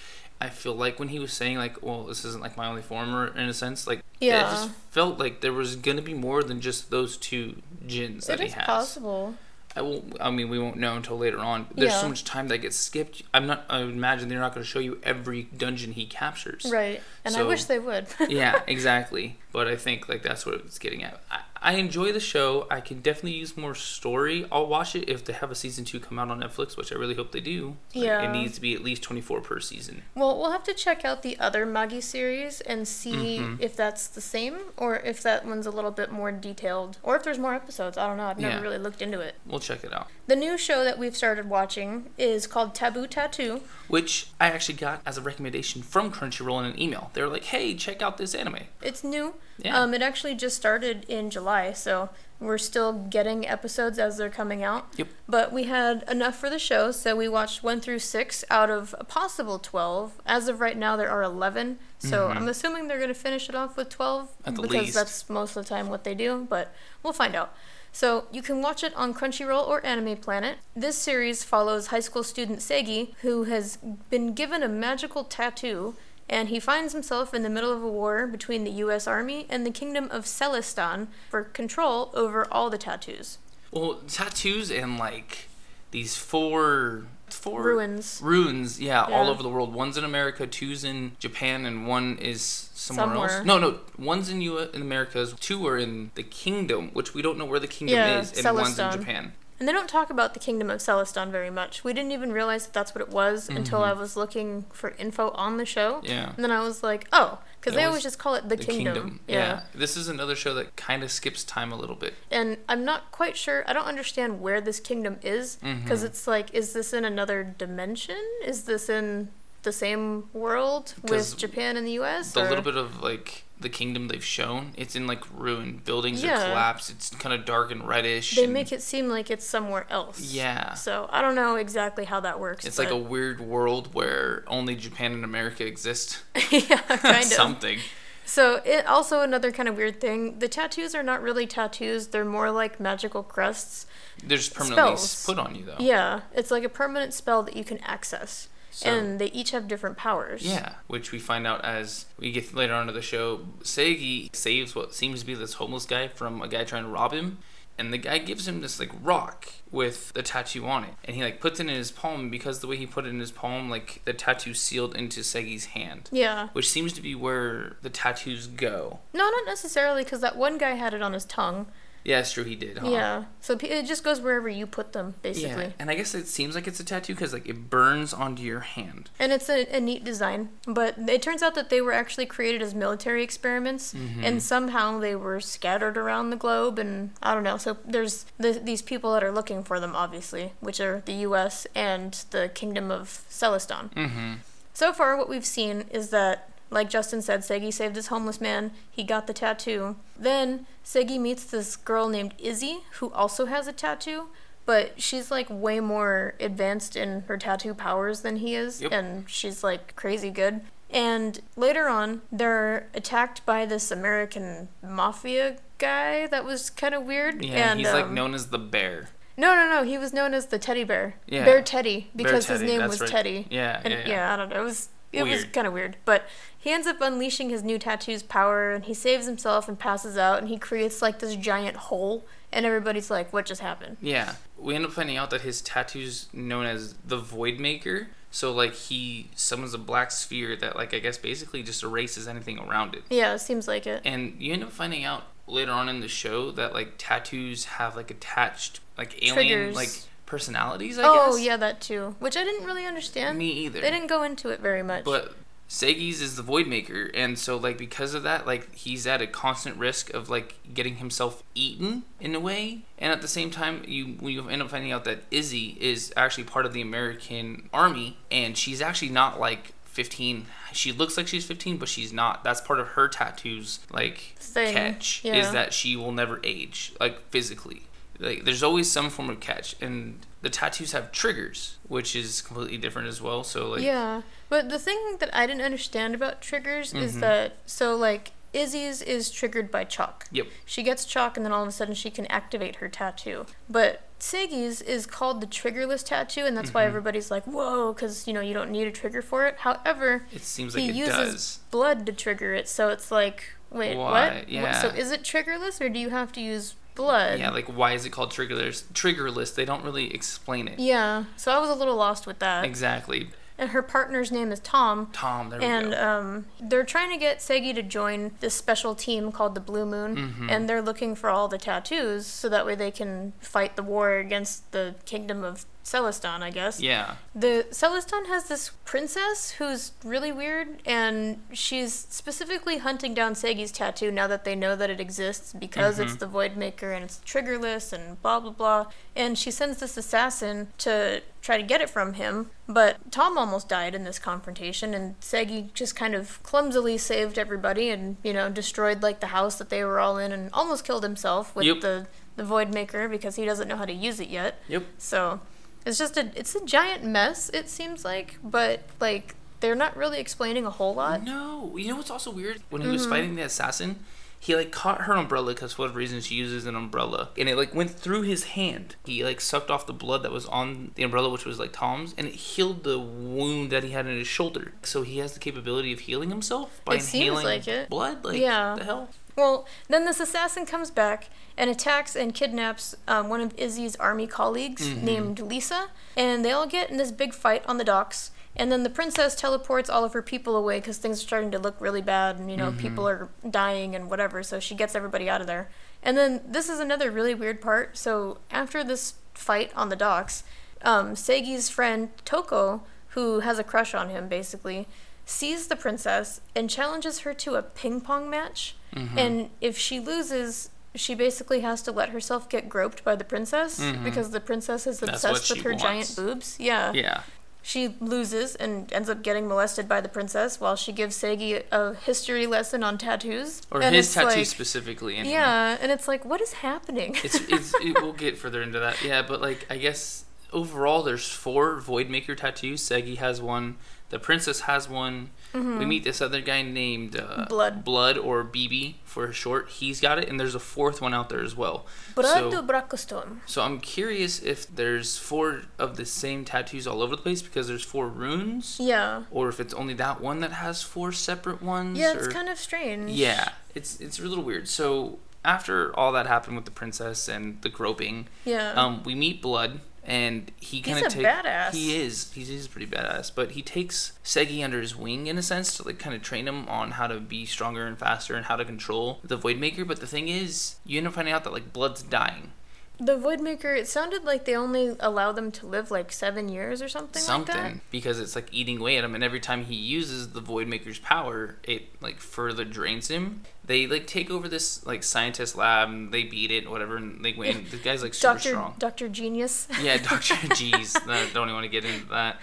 [0.41, 3.15] I feel like when he was saying like, "Well, this isn't like my only form,"
[3.15, 4.39] or in a sense, like Yeah.
[4.45, 8.29] it just felt like there was going to be more than just those two that
[8.33, 8.65] It he is has.
[8.65, 9.35] possible.
[9.75, 10.05] I will.
[10.21, 11.67] I mean, we won't know until later on.
[11.75, 13.23] There's so much time that gets skipped.
[13.33, 13.65] I'm not.
[13.69, 16.65] I imagine they're not going to show you every dungeon he captures.
[16.71, 17.01] Right.
[17.25, 18.07] And I wish they would.
[18.29, 19.37] yeah, exactly.
[19.51, 21.21] But I think like that's what it's getting at.
[21.31, 22.67] I, I enjoy the show.
[22.69, 24.45] I can definitely use more story.
[24.51, 26.95] I'll watch it if they have a season two come out on Netflix, which I
[26.95, 27.77] really hope they do.
[27.95, 28.21] Like, Yeah.
[28.29, 30.03] it needs to be at least twenty four per season.
[30.13, 33.61] Well, we'll have to check out the other Magi series and see Mhm.
[33.61, 37.23] if that's the same or if that one's a little bit more detailed or if
[37.23, 37.97] there's more episodes.
[37.97, 38.25] I don't know.
[38.27, 38.61] I've never Yeah.
[38.61, 39.35] really looked into it.
[39.45, 40.07] We'll check it out.
[40.27, 43.61] The new show that we've started watching is called Taboo Tattoo.
[43.87, 47.11] Which I actually got as a recommendation from Crunchyroll in an email.
[47.15, 49.33] They were like, "Hey, check out this anime." It's new.
[49.57, 49.79] Yeah.
[49.79, 51.71] Um, it actually just started in July.
[51.71, 52.09] So
[52.41, 54.87] we're still getting episodes as they're coming out.
[54.97, 55.07] Yep.
[55.27, 58.93] But we had enough for the show, so we watched 1 through 6 out of
[58.99, 60.21] a possible 12.
[60.25, 61.79] As of right now, there are 11.
[61.99, 64.49] So I'm assuming they're going to finish it off with 12 Mm-hmm.
[64.49, 64.93] At the because least.
[64.93, 67.55] that's most of the time what they do, but we'll find out.
[67.93, 70.57] So you can watch it on Crunchyroll or Anime Planet.
[70.75, 73.77] This series follows high school student Seigi, who has
[74.09, 75.95] been given a magical tattoo,
[76.29, 79.07] and he finds himself in the middle of a war between the U.S.
[79.07, 83.37] Army and the Kingdom of Celistan for control over all the tattoos.
[83.71, 85.47] Well, tattoos and like
[85.91, 88.19] these four four Ruins.
[88.23, 89.73] Ruins, yeah, all over the world.
[89.73, 92.41] One's in America, two's in Japan, and one is
[92.73, 93.29] somewhere, Somewhere.
[93.37, 93.45] else.
[93.45, 97.37] No, no, one's in U in Americas, two are in the kingdom, which we don't
[97.37, 99.33] know where the kingdom Yeah, is, and one's in Japan.
[99.59, 101.83] And they don't talk about the Kingdom of Celistan very much.
[101.83, 105.29] We didn't even realize that that's what it was until I was looking for info
[105.31, 105.95] on the show.
[106.01, 106.05] Mm-hmm.
[106.07, 106.33] Yeah.
[106.35, 108.93] And then I was like, oh, because they always just call it the, The Kingdom.
[108.95, 109.19] kingdom.
[109.27, 109.61] Yeah.
[109.73, 112.13] This is another show that kind of skips time a little bit.
[112.29, 113.63] and I'm not quite sure.
[113.65, 116.05] I don't understand where this kingdom is because Mm-hmm.
[116.07, 118.17] it's like, is this in another dimension?
[118.45, 119.29] Is this in
[119.65, 122.31] the same world with Japan and the U.S.?
[122.31, 125.81] The or- little bit of like the kingdom they've shown, it's in like ruin.
[125.83, 126.41] Buildings Yeah.
[126.41, 126.89] are collapsed.
[126.91, 128.35] It's kind of dark and reddish.
[128.35, 130.19] They and make it seem like it's somewhere else.
[130.33, 130.73] Yeah.
[130.73, 132.65] So I don't know exactly how that works.
[132.65, 136.23] It's like a weird world where only Japan and America exist.
[136.51, 137.31] yeah, kind of.
[137.31, 137.79] Something.
[138.27, 140.39] So it also another kind of weird thing.
[140.39, 142.07] The tattoos are not really tattoos.
[142.07, 143.85] They're more like magical crusts.
[144.23, 145.25] They're just permanently Spells.
[145.25, 145.75] put on you though.
[145.79, 148.49] Yeah, it's like a permanent spell that you can access.
[148.75, 150.41] So- and they each have different powers.
[150.41, 153.45] Yeah, which we find out as we get later on to the show.
[153.63, 157.13] Seigi saves what seems to be this homeless guy from a guy trying to rob
[157.13, 157.37] him,
[157.77, 161.23] and the guy gives him this like rock with the tattoo on it, and he
[161.23, 163.69] like puts it in his palm because the way he put it in his palm,
[163.69, 166.49] like the tattoo sealed into Seigi's hand, Yeah.
[166.51, 168.99] which seems to be where the tattoos go.
[169.13, 171.67] No, not necessarily, because that one guy had it on his tongue.
[172.05, 172.77] Yeah, it's true, he did.
[172.77, 172.87] Huh?
[172.89, 173.23] Yeah.
[173.41, 175.63] So it just goes wherever you put them, basically.
[175.65, 178.43] Yeah, and I guess it seems like it's a tattoo because like it burns onto
[178.43, 179.09] your hand.
[179.19, 180.49] And it's a, a neat design.
[180.67, 184.23] But it turns out that they were actually created as military experiments, Mm-hmm.
[184.23, 186.77] and somehow they were scattered around the globe.
[186.77, 187.57] And I don't know.
[187.57, 191.65] So there's the, these people that are looking for them, obviously, which are the U.S.
[191.73, 193.91] and the Kingdom of Celistan.
[193.95, 194.33] Mm-hmm.
[194.75, 198.71] So far, what we've seen is that, like Justin said, Seigi saved this homeless man.
[198.89, 199.95] He got the tattoo.
[200.17, 204.27] Then Seigi meets this girl named Izzy, who also has a tattoo,
[204.65, 208.91] but she's like way more advanced in her tattoo powers than he is, Yep.
[208.91, 210.61] and she's like crazy good.
[210.89, 217.43] And later on, they're attacked by this American mafia guy that was kind of weird.
[217.43, 219.09] Yeah, and, he's like um, known as the bear.
[219.37, 219.83] No, no, no.
[219.83, 221.15] He was known as the teddy bear.
[221.27, 221.43] Yeah.
[221.43, 223.09] Bear Teddy, Bear because Teddy, his name was right.
[223.09, 223.47] Teddy.
[223.49, 224.33] Yeah, And yeah, yeah.
[224.33, 224.61] I don't know.
[224.61, 228.23] It was it was kind of weird, but he ends up unleashing his new tattoo's
[228.23, 232.25] power, and he saves himself and passes out, and he creates like this giant hole,
[232.51, 236.27] and everybody's like, "What just happened?" Yeah, we end up finding out that his tattoo's
[236.33, 238.07] known as the Void Maker.
[238.31, 242.59] So like he summons a black sphere that like I guess basically just erases anything
[242.59, 243.03] around it.
[243.09, 244.01] Yeah, it seems like it.
[244.03, 247.95] And you end up finding out later on in the show that like tattoos have
[247.95, 249.75] like attached like alien Triggers.
[249.75, 249.89] like
[250.25, 250.97] personalities.
[250.97, 251.11] I guess.
[251.13, 251.45] oh guess.
[251.45, 252.15] yeah, that too.
[252.19, 253.37] Which I didn't really understand.
[253.37, 253.81] Me either.
[253.81, 255.03] They didn't go into it very much.
[255.03, 255.33] But
[255.67, 259.27] Seigi's is the Void Maker, and so like because of that, like he's at a
[259.27, 263.83] constant risk of like getting himself eaten in a way, and at the same time,
[263.87, 268.17] you you end up finding out that Izzy is actually part of the American Army,
[268.29, 270.45] and she's actually not like 15.
[270.73, 272.43] She looks like she's 15, but she's not.
[272.43, 275.35] That's part of her tattoos like Thing, catch yeah.
[275.35, 277.83] is that she will never age like physically.
[278.19, 282.77] Like there's always some form of catch, and the tattoos have triggers, which is completely
[282.77, 283.43] different as well.
[283.43, 287.19] So like yeah, but the thing that I didn't understand about triggers is Mhm.
[287.21, 290.27] that so like Izzy's is triggered by chalk.
[290.31, 290.47] Yep.
[290.65, 293.45] She gets chalk, and then all of a sudden she can activate her tattoo.
[293.69, 296.87] But Seigi's is called the triggerless tattoo, and that's why Mhm.
[296.87, 299.57] everybody's like, "Whoa," because you know you don't need a trigger for it.
[299.59, 301.59] However, It seems like he it uses does.
[301.69, 304.09] blood to trigger it, so it's like, wait, Why?
[304.11, 304.33] what?
[304.35, 304.81] What- Yeah.
[304.81, 307.39] So is it triggerless, or do you have to use blood?
[307.39, 308.83] Yeah, like why is it called triggerless?
[308.93, 309.53] Triggerless.
[309.55, 310.79] They don't really explain it.
[310.79, 311.25] Yeah.
[311.35, 312.65] So I was a little lost with that.
[312.65, 313.29] Exactly.
[313.57, 315.09] And her partner's name is Tom.
[315.13, 315.49] Tom.
[315.49, 316.09] There we And go.
[316.09, 320.17] um, they're trying to get Seigi to join this special team called the Blue Moon,
[320.17, 320.51] Mhm.
[320.51, 324.15] and they're looking for all the tattoos so that way they can fight the war
[324.17, 326.81] against the kingdom of Celestin, I guess.
[326.81, 327.13] Yeah.
[327.35, 334.11] The Celestin has this princess who's really weird, and she's specifically hunting down Seigi's tattoo
[334.11, 336.19] now that they know that it exists because it's Mhm.
[336.19, 338.85] the Void Maker and it's triggerless and blah blah blah.
[339.15, 343.69] And she sends this assassin to try to get it from him, but Tom almost
[343.69, 348.49] died in this confrontation, and Seigi just kind of clumsily saved everybody and you know
[348.49, 351.81] destroyed like the house that they were all in and almost killed himself with Yep.
[351.81, 354.59] the the Void Maker because he doesn't know how to use it yet.
[354.67, 354.83] Yep.
[354.97, 355.39] So
[355.85, 357.49] it's just a it's a giant mess.
[357.53, 361.23] It seems like, but like they're not really explaining a whole lot.
[361.23, 362.61] No, you know what's also weird?
[362.69, 363.09] When he was Mm-hmm.
[363.11, 363.99] fighting the assassin,
[364.39, 367.55] he like caught her umbrella because for whatever reason she uses an umbrella, and it
[367.55, 368.95] like went through his hand.
[369.05, 372.13] He like sucked off the blood that was on the umbrella, which was like Tom's,
[372.17, 374.73] and it healed the wound that he had in his shoulder.
[374.83, 378.23] So he has the capability of healing himself by It inhaling like blood.
[378.25, 378.75] Like Yeah.
[378.77, 379.09] the hell.
[379.35, 384.27] Well, then this assassin comes back and attacks and kidnaps um, one of Izzy's army
[384.27, 385.01] colleagues Mhm.
[385.03, 388.31] named Lisa, and they all get in this big fight on the docks.
[388.57, 391.59] And then the princess teleports all of her people away because things are starting to
[391.59, 394.43] look really bad, and you know people are dying and whatever.
[394.43, 395.69] So she gets everybody out of there.
[396.01, 397.97] And then this is another really weird part.
[397.97, 400.43] So after this fight on the docks,
[400.83, 404.87] um, Seigi's friend Toko, who has a crush on him, basically,
[405.25, 408.75] sees the princess and challenges her to a ping pong match.
[408.95, 409.17] Mhm.
[409.17, 413.79] And if she loses, she basically has to let herself get groped by the princess
[413.79, 414.03] Mhm.
[414.03, 415.83] because the princess is obsessed with her wants.
[415.83, 416.55] giant boobs.
[416.59, 416.91] Yeah.
[416.93, 417.21] Yeah.
[417.63, 421.95] She loses and ends up getting molested by the princess while she gives Seigi a
[421.95, 423.63] history lesson on tattoos.
[423.71, 425.15] Or And his it's tattoo like- specifically.
[425.17, 425.33] Anyway.
[425.33, 427.17] Yeah, and it's like, what is happening?
[427.23, 429.01] it's, it's it, we'll get further into that.
[429.03, 432.87] Yeah, but like I guess overall there's four Voidmaker tattoos.
[432.87, 433.77] Seigi has one.
[434.15, 435.31] The princess has one.
[435.53, 437.43] We meet this other guy named uh, Mm-hmm.
[437.49, 437.83] Blood.
[437.83, 439.67] Blood or BB for short.
[439.69, 441.85] He's got it, and there's a fourth one out there as well.
[442.13, 443.39] Brado So, Bracoston.
[443.45, 447.67] so I'm curious if there's four of the same tattoos all over the place because
[447.67, 449.23] there's four runes, Yeah.
[449.31, 451.97] or if it's only that one that has four separate ones.
[451.99, 453.11] Yeah, it's or- kind of strange.
[453.11, 454.69] yeah, it's it's a little weird.
[454.69, 458.71] So after all that happened with the princess and the groping, Yeah.
[458.81, 461.25] um, we meet Blood, and he kind of takes.
[461.25, 461.73] badass.
[461.73, 462.31] He is.
[462.33, 465.83] He's, he's pretty badass, but he takes Seigi under his wing in a sense to
[465.83, 468.63] like kind of train him on how to be stronger and faster and how to
[468.63, 469.87] control the Voidmaker.
[469.87, 472.51] But the thing is, you end up finding out that like Blood's dying.
[472.97, 476.87] The Voidmaker, it sounded like they only allow them to live like seven years or
[476.87, 480.31] something, something like because it's like eating away at him and every time he uses
[480.31, 485.03] the void maker's power it like further drains him they like take over this like
[485.03, 487.65] scientist lab and they beat it whatever and they win.
[487.71, 488.75] The guy's like super Doctor strong.
[488.77, 489.67] Doctor Genius.
[489.81, 492.39] yeah dr g's no, don't even want to get into that.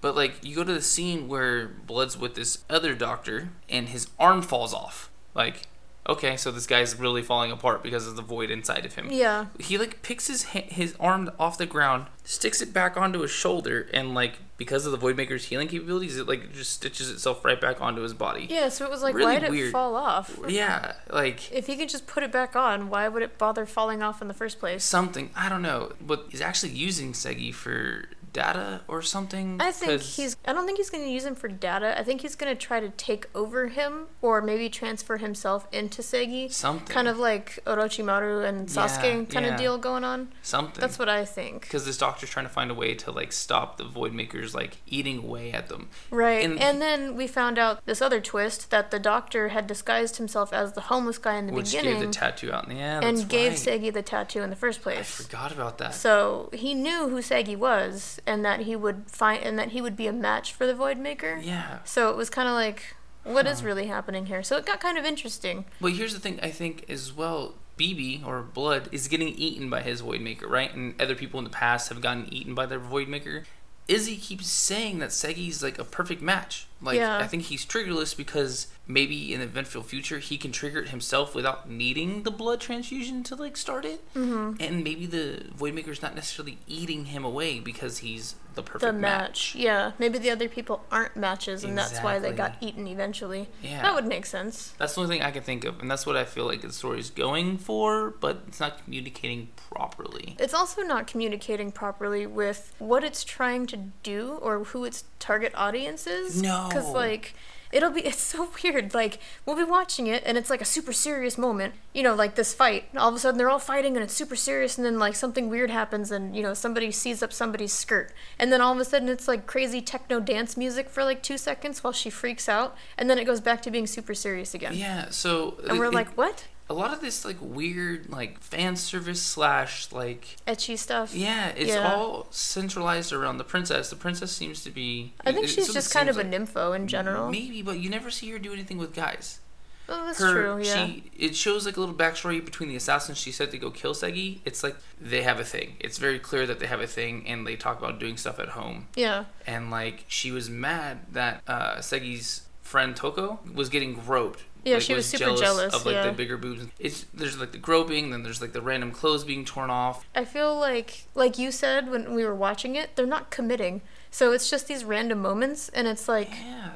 [0.00, 4.08] But like you go to the scene where blood's with this other doctor and his
[4.18, 5.10] arm falls off.
[5.34, 5.62] Like
[6.08, 9.46] okay so this guy's really falling apart because of the void inside of him Yeah.
[9.58, 13.30] he like picks his ha- his arm off the ground, sticks it back onto his
[13.30, 17.60] shoulder, and like because of the Voidmaker's healing capabilities, it like just stitches itself right
[17.60, 18.46] back onto his body.
[18.48, 19.68] Yeah, so it was like, Really why did weird.
[19.70, 20.38] it fall off?
[20.46, 24.00] Yeah, like If he could just put it back on, why would it bother falling
[24.02, 24.84] off in the first place?
[24.84, 29.56] something I don't know, but he's actually using Seigi for data or something.
[29.60, 30.36] I think 'cause- he's.
[30.44, 31.98] I don't think he's going to use him for data.
[31.98, 36.02] I think he's going to try to take over him, or maybe transfer himself into
[36.02, 36.52] Seigi.
[36.52, 39.52] something Kind of like Orochimaru and Sasuke kind yeah.
[39.54, 40.28] of deal going on.
[40.42, 40.80] something.
[40.80, 41.62] That's what I think.
[41.62, 44.78] because this doctor's trying to find a way to like stop the Void Makers like
[44.86, 45.88] eating away at them.
[46.10, 46.44] Right.
[46.44, 50.52] And- And, then we found out this other twist that the doctor had disguised himself
[50.52, 52.80] as the homeless guy in the Which beginning Which gave the tattoo out in the
[52.82, 53.04] end.
[53.04, 53.58] and gave right.
[53.80, 54.98] Seigi the tattoo in the first place.
[54.98, 55.94] I forgot about that.
[55.94, 59.96] So he knew who Seigi was and that he would find and that he would
[59.96, 61.38] be a match for the Void Maker.
[61.42, 61.78] yeah.
[61.84, 63.66] So it was kind of like, what is Huh.
[63.66, 64.42] really happening here?
[64.42, 65.64] So it got kind of interesting.
[65.80, 69.82] But here's the thing, I think as well, BB or Blood is getting eaten by
[69.82, 70.72] his Void Maker, right?
[70.74, 73.44] And other people in the past have gotten eaten by their Voidmaker.
[73.88, 76.66] Izzy keeps saying that Seigi's like a perfect match.
[76.84, 77.18] Like Yeah.
[77.18, 81.34] I think he's triggerless because maybe in the eventual future he can trigger it himself
[81.34, 84.00] without needing the blood transfusion to like start it.
[84.12, 88.92] hmm And maybe the Voidmaker's not necessarily eating him away because he's the perfect The
[88.92, 89.54] match.
[89.56, 89.92] Yeah.
[89.98, 93.48] Maybe the other people aren't matches and that's why they got eaten eventually.
[93.62, 93.82] Yeah.
[93.82, 94.74] That would make sense.
[94.78, 96.72] That's the only thing I can think of, and that's what I feel like the
[96.72, 100.36] story's going for, but it's not communicating properly.
[100.38, 105.52] It's also not communicating properly with what it's trying to do or who its target
[105.56, 106.40] audience is.
[106.40, 106.68] No.
[106.74, 107.34] Because, like,
[107.72, 108.94] it'll be, it's so weird.
[108.94, 111.74] Like, we'll be watching it and it's like a super serious moment.
[111.92, 112.84] You know, like this fight.
[112.96, 115.48] All of a sudden they're all fighting and it's super serious, and then, like, something
[115.48, 118.12] weird happens and, you know, somebody sees up somebody's skirt.
[118.38, 121.38] And then all of a sudden it's like crazy techno dance music for like two
[121.38, 124.74] seconds while she freaks out, and then it goes back to being super serious again.
[124.74, 126.44] Yeah, so And we're it- like, what?
[126.70, 131.14] A lot of this like weird like fan service slash like Ecchi stuff.
[131.14, 131.92] yeah, it's Yeah.
[131.92, 133.90] all centralized around the princess.
[133.90, 135.12] The princess seems to be.
[135.24, 137.30] I think it- she's just kind of seems a like- nympho in general.
[137.30, 139.40] Maybe, but you never see her do anything with guys.
[139.86, 140.62] Oh, that's her, true.
[140.64, 140.86] Yeah.
[140.86, 143.92] She it shows like a little backstory between the assassins she said to go kill
[143.92, 144.38] Seigi.
[144.46, 145.76] It's like they have a thing.
[145.80, 148.48] It's very clear that they have a thing, and they talk about doing stuff at
[148.50, 148.86] home.
[148.96, 149.24] yeah.
[149.46, 154.44] And like she was mad that uh, Seigi's friend Toko was getting groped.
[154.64, 156.06] Yeah, like, she was super jealous, of like yeah.
[156.06, 156.66] the bigger boobs.
[156.78, 160.06] It's there's like the groping, then there's like the random clothes being torn off.
[160.14, 163.82] I feel like, like you said when we were watching it, they're not committing.
[164.10, 166.70] So it's just these random moments, and it's like, Yeah.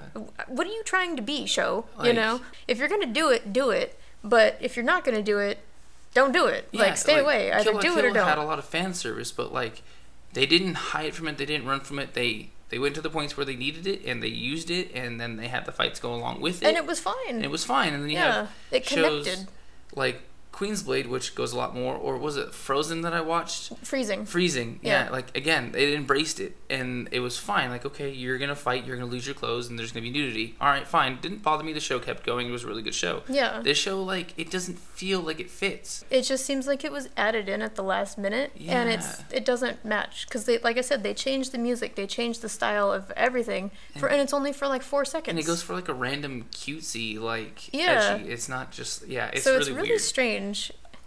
[0.48, 1.87] what are you trying to be, show?
[2.03, 3.98] you know, if you're gonna do it, do it.
[4.24, 5.61] But if you're not gonna do it,
[6.14, 6.68] don't do it.
[6.72, 7.53] Yeah, like, stay away.
[7.53, 9.83] Either Kill do it or Kill had a lot of fan service, but like
[10.33, 11.38] they didn't hide from it.
[11.38, 12.14] They didn't run from it.
[12.14, 15.20] They they went to the points where they needed it and they used it, and
[15.20, 17.14] then they had the fights go along with it, And it was fine.
[17.28, 17.94] and it was fine.
[17.94, 19.48] And then you yeah, have it shows connected.
[19.94, 20.22] like
[20.59, 23.73] Queen's Blade, which goes a lot more, or was it Frozen that I watched?
[23.85, 24.27] Freezing.
[24.27, 25.05] Freezing, yeah.
[25.05, 25.11] Yeah.
[25.11, 27.71] Like again, they embraced it, and it was fine.
[27.71, 30.57] Like, okay, you're gonna fight, you're gonna lose your clothes, and there's gonna be nudity.
[30.61, 31.18] All right, fine.
[31.21, 31.73] Didn't bother me.
[31.73, 32.49] The show kept going.
[32.49, 33.23] It was a really good show.
[33.29, 33.61] Yeah.
[33.62, 36.05] This show, like, it doesn't feel like it fits.
[36.11, 39.44] It just seems like it was added in at the last minute, and it's it
[39.44, 42.90] doesn't match because they, like I said, they changed the music, they changed the style
[42.92, 45.29] of everything, for and it's only for like four seconds.
[45.31, 48.16] And it goes for like a random cutesy, like Yeah.
[48.18, 48.29] edgy.
[48.31, 49.31] It's not just yeah.
[49.33, 50.01] It's so really, it's really weird.
[50.01, 50.48] strange,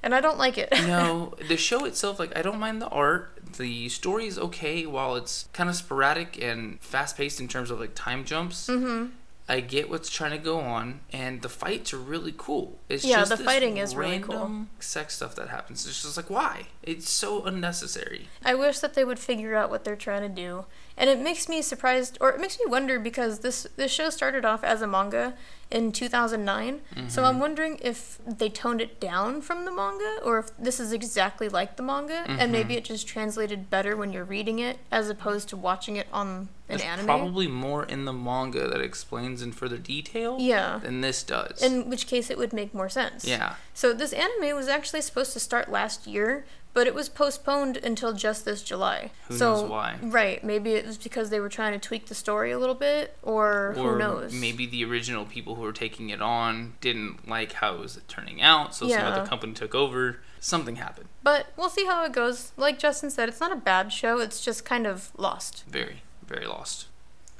[0.03, 0.69] and I don't like it.
[0.71, 3.37] no, the show itself, like I don't mind the art.
[3.57, 7.79] The story is okay while it's kind of sporadic and fast paced in terms of
[7.79, 8.67] like time jumps.
[8.67, 9.07] hmm
[9.49, 12.79] I get what's trying to go on, and the fights are really cool.
[12.87, 14.67] It's Yeah, just the this fighting is really cool.
[14.79, 15.85] sex stuff that happens.
[15.85, 16.67] It's just like why?
[16.83, 18.29] It's so unnecessary.
[18.45, 21.49] I wish that they would figure out what they're trying to do, and it makes
[21.49, 24.87] me surprised, or it makes me wonder because this this show started off as a
[24.87, 25.33] manga
[25.71, 26.81] in 2009.
[27.07, 27.25] So Mm-hmm.
[27.25, 31.47] I'm wondering if they toned it down from the manga, or if this is exactly
[31.49, 32.39] like the manga, Mm-hmm.
[32.39, 36.07] and maybe it just translated better when you're reading it as opposed to watching it
[36.11, 37.05] on an There's anime.
[37.05, 40.79] probably more in the manga that explains in further detail Yeah.
[40.83, 41.61] than this does.
[41.61, 43.25] in which case it would make more sense.
[43.25, 43.55] yeah.
[43.73, 48.13] So this anime was actually supposed to start last year, but it was postponed until
[48.13, 49.11] just this July.
[49.27, 49.97] Who so, knows why?
[50.01, 50.43] Right.
[50.43, 53.69] Maybe it was because they were trying to tweak the story a little bit, or,
[53.69, 54.33] or who knows?
[54.33, 58.41] maybe the original people who were taking it on didn't like how it was turning
[58.41, 60.19] out, so some other company took over.
[60.39, 61.07] Something happened.
[61.21, 62.51] But we'll see how it goes.
[62.57, 64.19] Like Justin said, it's not a bad show.
[64.19, 65.65] It's just kind of lost.
[65.67, 66.87] Very, very lost.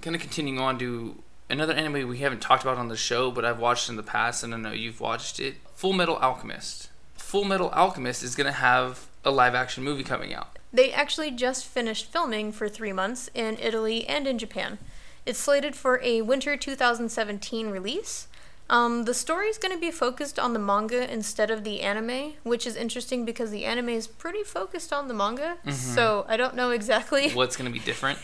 [0.02, 3.44] Kind of continuing on to another anime we haven't talked about on the show, but
[3.44, 5.56] I've watched in the past, and I know you've watched it.
[5.74, 6.89] Full Metal Alchemist.
[7.15, 10.57] Full Metal Alchemist is gonna have a live action movie coming out.
[10.73, 14.77] They actually just finished filming for three months in Italy and in Japan.
[15.25, 18.27] It's slated for a winter 2017 release.
[18.69, 22.36] Um, the story is going to be focused on the manga instead of the anime,
[22.43, 25.57] which is interesting because the anime is pretty focused on the manga.
[25.69, 27.29] So I don't know exactly.
[27.34, 28.19] What's gonna be different?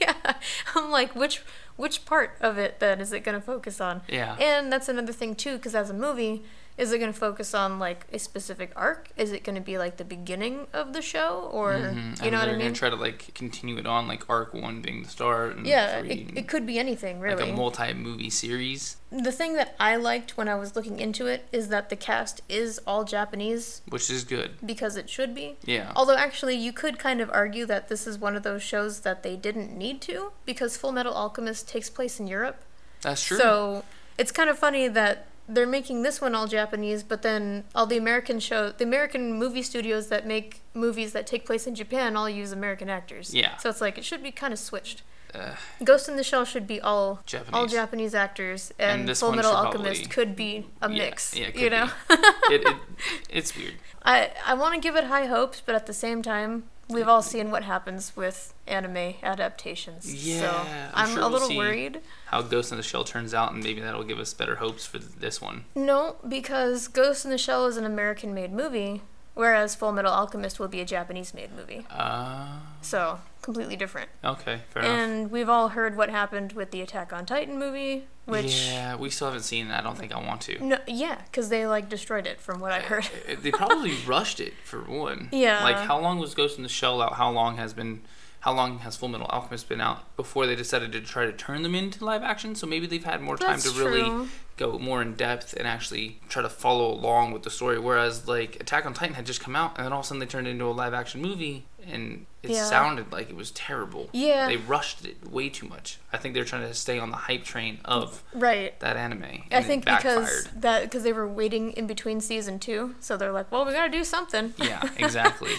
[0.00, 0.34] yeah,
[0.74, 1.42] I'm like, which
[1.76, 4.02] which part of it then is it going to focus on?
[4.08, 4.36] Yeah.
[4.36, 6.42] And that's another thing too, because as a movie,
[6.78, 9.10] is it going to focus on like a specific arc?
[9.16, 12.24] Is it going to be like the beginning of the show, or Mhm.
[12.24, 12.74] you know what I gonna mean?
[12.74, 16.10] try to like continue it on, like arc one being the start, and yeah, three,
[16.30, 17.42] it, it could be anything really.
[17.42, 21.46] like a multi-movie series, the thing that I liked when I was looking into it
[21.52, 24.52] is that the cast is all Japanese which is good.
[24.64, 25.56] because it should be.
[25.64, 25.92] Yeah.
[25.94, 29.22] Although actually, you could kind of argue that this is one of those shows that
[29.22, 32.62] they didn't need to because Full Metal Alchemist takes place in Europe.
[33.02, 33.36] That's true.
[33.36, 33.84] So
[34.16, 37.96] it's kind of funny that they're making this one all Japanese, but then all the
[37.96, 42.28] American show, the American movie studios that make movies that take place in Japan all
[42.28, 43.34] use American actors.
[43.34, 43.56] Yeah.
[43.56, 45.02] So it's like it should be kind of switched.
[45.34, 47.54] Uh, Ghost in the Shell should be all Japanese.
[47.54, 51.34] all Japanese actors, and, And Full Metal Alchemist probably- could be a yeah, mix.
[51.34, 51.88] yeah, it you know.
[52.10, 52.76] it, it,
[53.30, 53.74] it's weird.
[54.04, 57.22] I I want to give it high hopes, but at the same time, we've all
[57.22, 60.04] seen what happens with anime adaptations.
[60.38, 61.56] so I'm I'm, sure a we'll little see.
[61.56, 62.00] worried.
[62.26, 64.98] How Ghost in the Shell turns out, and maybe that'll give us better hopes for
[64.98, 65.64] this one.
[65.74, 69.02] No, because Ghost in the Shell is an American-made movie,
[69.34, 71.86] whereas Full Metal Alchemist will be a Japanese-made movie.
[71.90, 74.08] Uh, So completely different.
[74.24, 74.94] okay, fair enough.
[74.98, 79.10] And we've all heard what happened with the Attack on Titan movie, which yeah, we
[79.10, 79.74] still haven't seen it.
[79.74, 80.64] I don't think I want to.
[80.64, 83.08] no, yeah, because they like destroyed it, from what I heard.
[83.42, 85.28] They probably rushed it for one.
[85.32, 85.62] Yeah.
[85.64, 87.14] Like, how long was Ghost in the Shell out?
[87.14, 88.02] How long has been
[88.40, 91.62] how long has Full Metal Alchemist been out before they decided to try to turn
[91.62, 92.56] them into live action.
[92.56, 94.28] So maybe they've had more time That's to really true.
[94.62, 97.78] Go more in depth and actually try to follow along with the story.
[97.78, 100.20] Whereas like Attack on Titan had just come out, and then all of a sudden
[100.20, 102.64] they turned it into a live action movie, and it Yeah.
[102.64, 104.08] sounded like it was terrible.
[104.12, 104.46] Yeah.
[104.46, 105.98] they rushed it way too much.
[106.12, 108.78] I think they're trying to stay on the hype train of Right.
[108.80, 109.44] that anime.
[109.50, 113.50] I think because that because they were waiting in between season two, so they're like,
[113.50, 114.54] well, we gotta do something.
[114.58, 115.52] Yeah, exactly.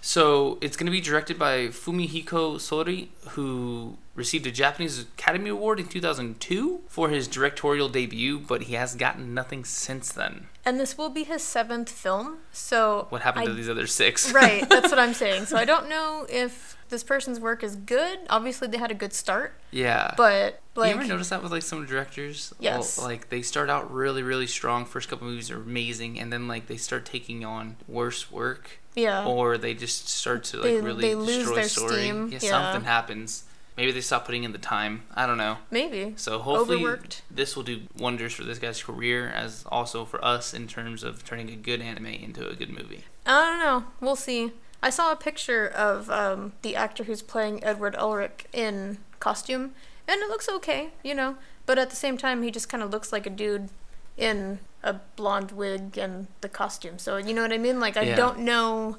[0.00, 5.80] So it's going to be directed by Fumihiko Sori, who received a Japanese Academy Award
[5.80, 10.46] in 2002 for his directorial debut, but he has gotten nothing since then.
[10.64, 14.32] And this will be his seventh film, so What happened I- to these other six?
[14.34, 15.46] right, that's what I'm saying.
[15.46, 18.18] So I don't know if this person's work is good.
[18.28, 20.12] Obviously, they had a good start, yeah.
[20.16, 22.52] but like, you ever notice that with like some directors?
[22.58, 22.98] Yes.
[22.98, 24.84] Well, like they start out really, really strong.
[24.84, 29.24] First couple movies are amazing, and then like they start taking on worse work, yeah,
[29.24, 31.92] or they just start to like They- really they destroy their story.
[31.92, 32.50] steam, Yeah, yeah.
[32.50, 33.44] something happens.
[33.76, 35.04] Maybe they stop putting in the time.
[35.14, 35.56] I don't know.
[35.70, 36.12] maybe.
[36.16, 37.22] So hopefully Overworked.
[37.30, 41.24] this will do wonders for this guy's career, as also for us in terms of
[41.24, 43.04] turning a good anime into a good movie.
[43.24, 43.84] I don't know.
[44.00, 44.52] We'll see.
[44.82, 49.72] I saw a picture of um, the actor who's playing Edward Elric in costume,
[50.08, 51.36] and it looks okay, you know.
[51.64, 53.68] But at the same time, he just kind of looks like a dude
[54.18, 56.98] in a blonde wig and the costume.
[56.98, 57.80] So you know what I mean?
[57.80, 58.16] Like I Yeah.
[58.16, 58.96] don't know.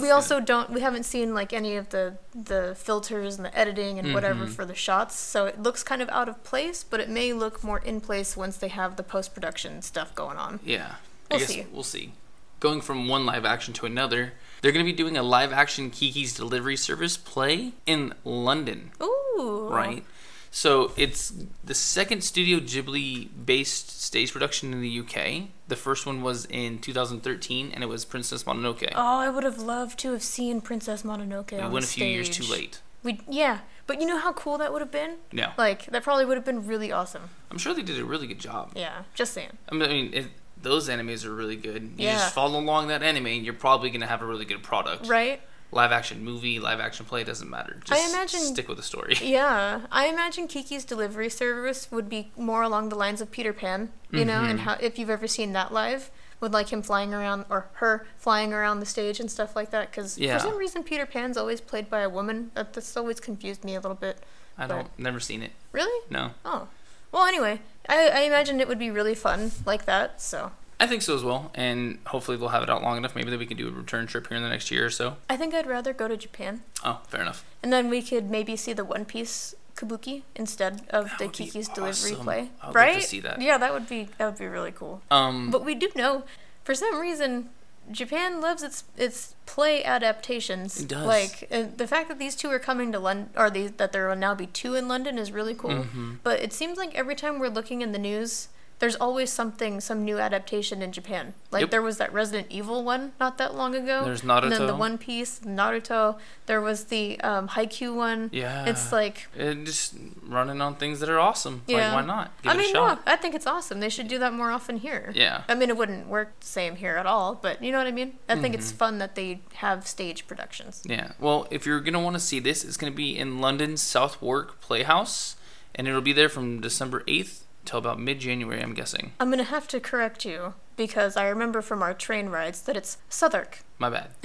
[0.00, 0.70] We also don't.
[0.70, 4.50] We haven't seen like any of the the filters and the editing and whatever Mhm.
[4.54, 5.16] for the shots.
[5.18, 8.36] So it looks kind of out of place, but it may look more in place
[8.36, 10.60] once they have the post production stuff going on.
[10.64, 10.94] Yeah,
[11.30, 11.66] We'll I guess see.
[11.72, 12.12] we'll see.
[12.60, 15.90] Going from one live action to another, they're going to be doing a live action
[15.90, 19.68] Kiki's Delivery Service play in London, Ooh.
[19.70, 20.04] right?
[20.50, 21.32] So it's
[21.62, 25.48] the second Studio Ghibli based stage production in the UK.
[25.68, 28.90] The first one was in 2013, and it was Princess Mononoke.
[28.94, 32.28] Oh, I would have loved to have seen Princess Mononoke we went a few years
[32.30, 32.80] too late.
[33.02, 35.16] We yeah, but you know how cool that would have been.
[35.32, 37.30] No, Like that probably would have been really awesome.
[37.50, 38.72] I'm sure they did a really good job.
[38.74, 39.52] Yeah, just saying.
[39.70, 40.26] I mean, it,
[40.60, 41.82] those animes are really good.
[41.96, 42.12] You Yeah.
[42.14, 45.06] just follow along that anime, and you're probably gonna have a really good product.
[45.06, 45.40] Right?
[45.70, 47.78] Live action movie, live action play doesn't matter.
[47.84, 49.16] Just I imagine- stick with the story.
[49.20, 53.90] Yeah, I imagine Kiki's delivery service would be more along the lines of Peter Pan.
[54.10, 54.62] You know, and Mhm.
[54.62, 56.10] how if you've ever seen that live.
[56.40, 59.90] With like him flying around or her flying around the stage and stuff like that,
[59.90, 60.38] because Yeah.
[60.38, 62.52] for some reason Peter Pan's always played by a woman.
[62.54, 64.18] That that's always confused me a little bit.
[64.56, 65.50] I but- don't, never seen it.
[65.72, 66.00] Really?
[66.08, 66.68] No, Oh,
[67.10, 67.24] well.
[67.26, 70.22] Anyway, I I imagine it would be really fun like that.
[70.22, 71.50] So I think so as well.
[71.54, 73.16] And hopefully they'll have it out long enough.
[73.16, 75.16] Maybe that we can do a return trip here in the next year or so.
[75.28, 76.62] I think I'd rather go to Japan.
[76.84, 77.44] Oh, fair enough.
[77.62, 81.68] And then we could maybe see the One Piece kabuki instead of That the Kiki's
[81.68, 82.36] delivery play.
[82.36, 83.02] I would love to right?
[83.02, 83.40] see that.
[83.40, 85.02] Yeah, that would be that would be really cool.
[85.10, 86.24] Um, But we do know,
[86.64, 87.50] for some reason,
[87.90, 90.80] Japan loves its its play adaptations.
[90.82, 91.06] It does.
[91.06, 94.08] Like uh, the fact that these two are coming to London, or these, that there
[94.08, 95.70] will now be two in London, is really cool.
[95.70, 96.18] Mhm.
[96.22, 98.48] But it seems like every time we're looking in the news.
[98.80, 101.34] There's always something, some new adaptation in Japan.
[101.50, 101.70] Like Yep.
[101.70, 104.04] there was that Resident Evil one not that long ago.
[104.04, 104.78] There's And then the Naruto.
[104.78, 106.18] One Piece, Naruto.
[106.46, 108.30] There was the um, Haikyuu one.
[108.32, 111.62] yeah, It's like, it just running on things that are awesome.
[111.66, 111.92] Yeah.
[111.92, 112.42] Like, why not?
[112.42, 113.80] Give I mean, no, I think it's awesome.
[113.80, 115.10] They should do that more often here.
[115.14, 115.42] Yeah.
[115.48, 117.92] I mean, it wouldn't work the same here at all, but you know what I
[117.92, 118.14] mean?
[118.28, 118.76] I think it's Mhm.
[118.76, 120.82] fun that they have stage productions.
[120.86, 121.12] Yeah.
[121.18, 125.34] Well, if you're gonna want to see this, it's gonna be in London's Southwark Playhouse,
[125.74, 129.12] and it'll be there from December 8th till about mid-January, I'm guessing.
[129.20, 132.76] I'm going to have to correct you because I remember from our train rides that
[132.76, 133.58] it's Southwark.
[133.78, 134.10] My bad.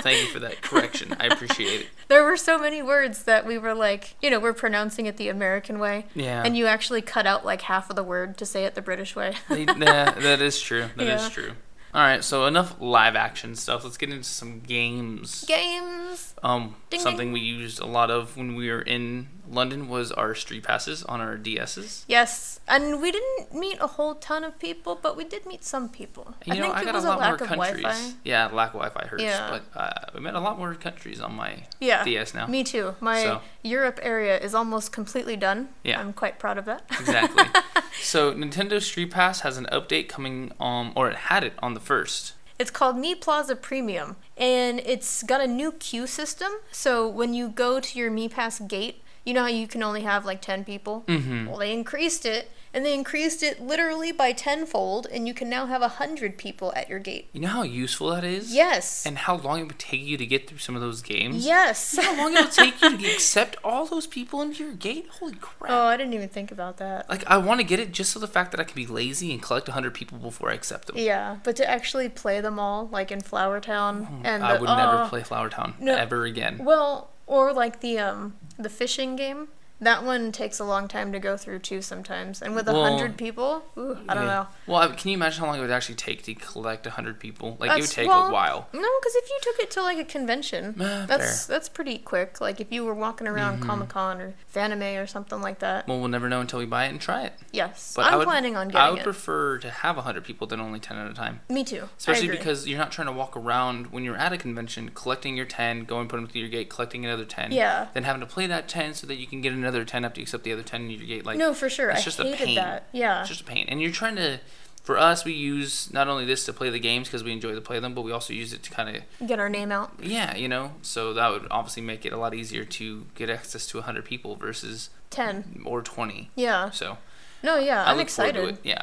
[0.00, 1.16] Thank you for that correction.
[1.18, 1.86] I appreciate it.
[2.08, 5.28] There were so many words that we were like, you know, we're pronouncing it the
[5.28, 6.06] American way.
[6.14, 6.42] Yeah.
[6.44, 9.16] And you actually cut out like half of the word to say it the British
[9.16, 9.34] way.
[9.48, 10.86] They, yeah, that is true.
[10.96, 11.28] That is Yeah.
[11.30, 11.52] true.
[11.94, 13.82] All right, so enough live action stuff.
[13.82, 15.44] Let's get into some games.
[15.48, 16.34] Games.
[16.42, 17.32] Um, Ding, something ding.
[17.32, 21.20] we used a lot of when we were in London was our street passes on
[21.20, 22.04] our DSs.
[22.08, 22.60] Yes.
[22.68, 26.34] And we didn't meet a whole ton of people, but we did meet some people.
[26.44, 27.82] You I know, think I it got was a lot lack more of countries.
[27.82, 28.12] Wi-Fi.
[28.24, 29.48] Yeah, lack of Wi-Fi hurts, Yeah.
[29.74, 32.04] but uh, we met a lot more countries on my Yeah.
[32.04, 32.46] DS now.
[32.46, 32.94] Me too.
[33.00, 35.68] My So- Europe area is almost completely done.
[35.84, 36.00] Yeah.
[36.00, 36.82] I'm quite proud of that.
[36.98, 37.44] Exactly.
[38.02, 41.80] so Nintendo Street Pass has an update coming, um, or it had it on the
[41.80, 42.32] first.
[42.58, 46.50] It's called Mii Plaza Premium, and it's got a new queue system.
[46.72, 50.02] So when you go to your Mi Pass gate, you know how you can only
[50.02, 51.04] have like 10 people?
[51.08, 51.46] Mm-hmm.
[51.46, 55.66] Well, they increased it, and they increased it literally by tenfold, and you can now
[55.66, 57.28] have a hundred people at your gate.
[57.32, 58.54] You know how useful that is?
[58.54, 59.04] Yes.
[59.04, 61.44] And how long it would take you to get through some of those games?
[61.44, 61.94] yes.
[61.96, 64.74] You know how long it would take you to accept all those people into your
[64.74, 65.08] gate?
[65.18, 65.70] Holy crap.
[65.72, 67.08] oh, I didn't even think about that.
[67.10, 69.32] like, I want to get it just so the fact that I can be lazy
[69.32, 70.96] and collect 100 people before I accept them.
[70.98, 74.68] Yeah, but to actually play them all, like in Flower Town, and I the- would
[74.68, 75.96] never oh, play Flower Town No.
[75.96, 76.58] ever again.
[76.62, 79.48] Well, or like the um the fishing game.
[79.80, 82.84] That one takes a long time to go through too sometimes, and with a Well,
[82.84, 84.30] hundred people, ooh, I don't Yeah.
[84.30, 84.46] know.
[84.66, 87.58] Well, can you imagine how long it would actually take to collect a 100 people?
[87.60, 88.68] Like, it would take well, a while.
[88.72, 92.40] No, because if you took it to like a convention, Eh, that's that's pretty quick.
[92.40, 93.66] Like if you were walking around Mm-hmm.
[93.68, 95.86] Comic Con or Fanime or something like that.
[95.86, 97.34] Well, we'll never know until we buy it and try it.
[97.52, 98.84] Yes, But I'm would, planning on getting it.
[98.84, 99.04] I would it.
[99.04, 101.40] prefer to have a 100 people than only 10 at a time.
[101.50, 101.88] Me too.
[101.98, 105.44] Especially because you're not trying to walk around when you're at a convention collecting your
[105.46, 107.52] 10, going put them through your gate, collecting another 10.
[107.52, 107.88] Yeah.
[107.92, 110.24] Then having to play that 10 so that you can get another 10 after you
[110.24, 111.24] accept the other 10 in your gate.
[111.26, 111.90] Like, no, for sure.
[111.90, 112.54] it's I just hated a pain.
[112.56, 112.88] that.
[112.92, 113.20] Yeah.
[113.20, 113.66] It's just a pain.
[113.68, 114.40] And you're trying to.
[114.82, 117.60] For us, we use not only this to play the games because we enjoy to
[117.60, 119.92] play them, but we also use it to kind of Get our name out.
[120.00, 120.74] yeah, you know.
[120.82, 124.36] So that would obviously make it a lot easier to get access to 100 people
[124.36, 125.60] versus Ten.
[125.64, 126.30] or 20.
[126.36, 126.70] Yeah.
[126.70, 126.98] So
[127.42, 127.82] No, yeah.
[127.84, 128.40] I I'm look excited.
[128.40, 128.58] to it.
[128.62, 128.82] Yeah.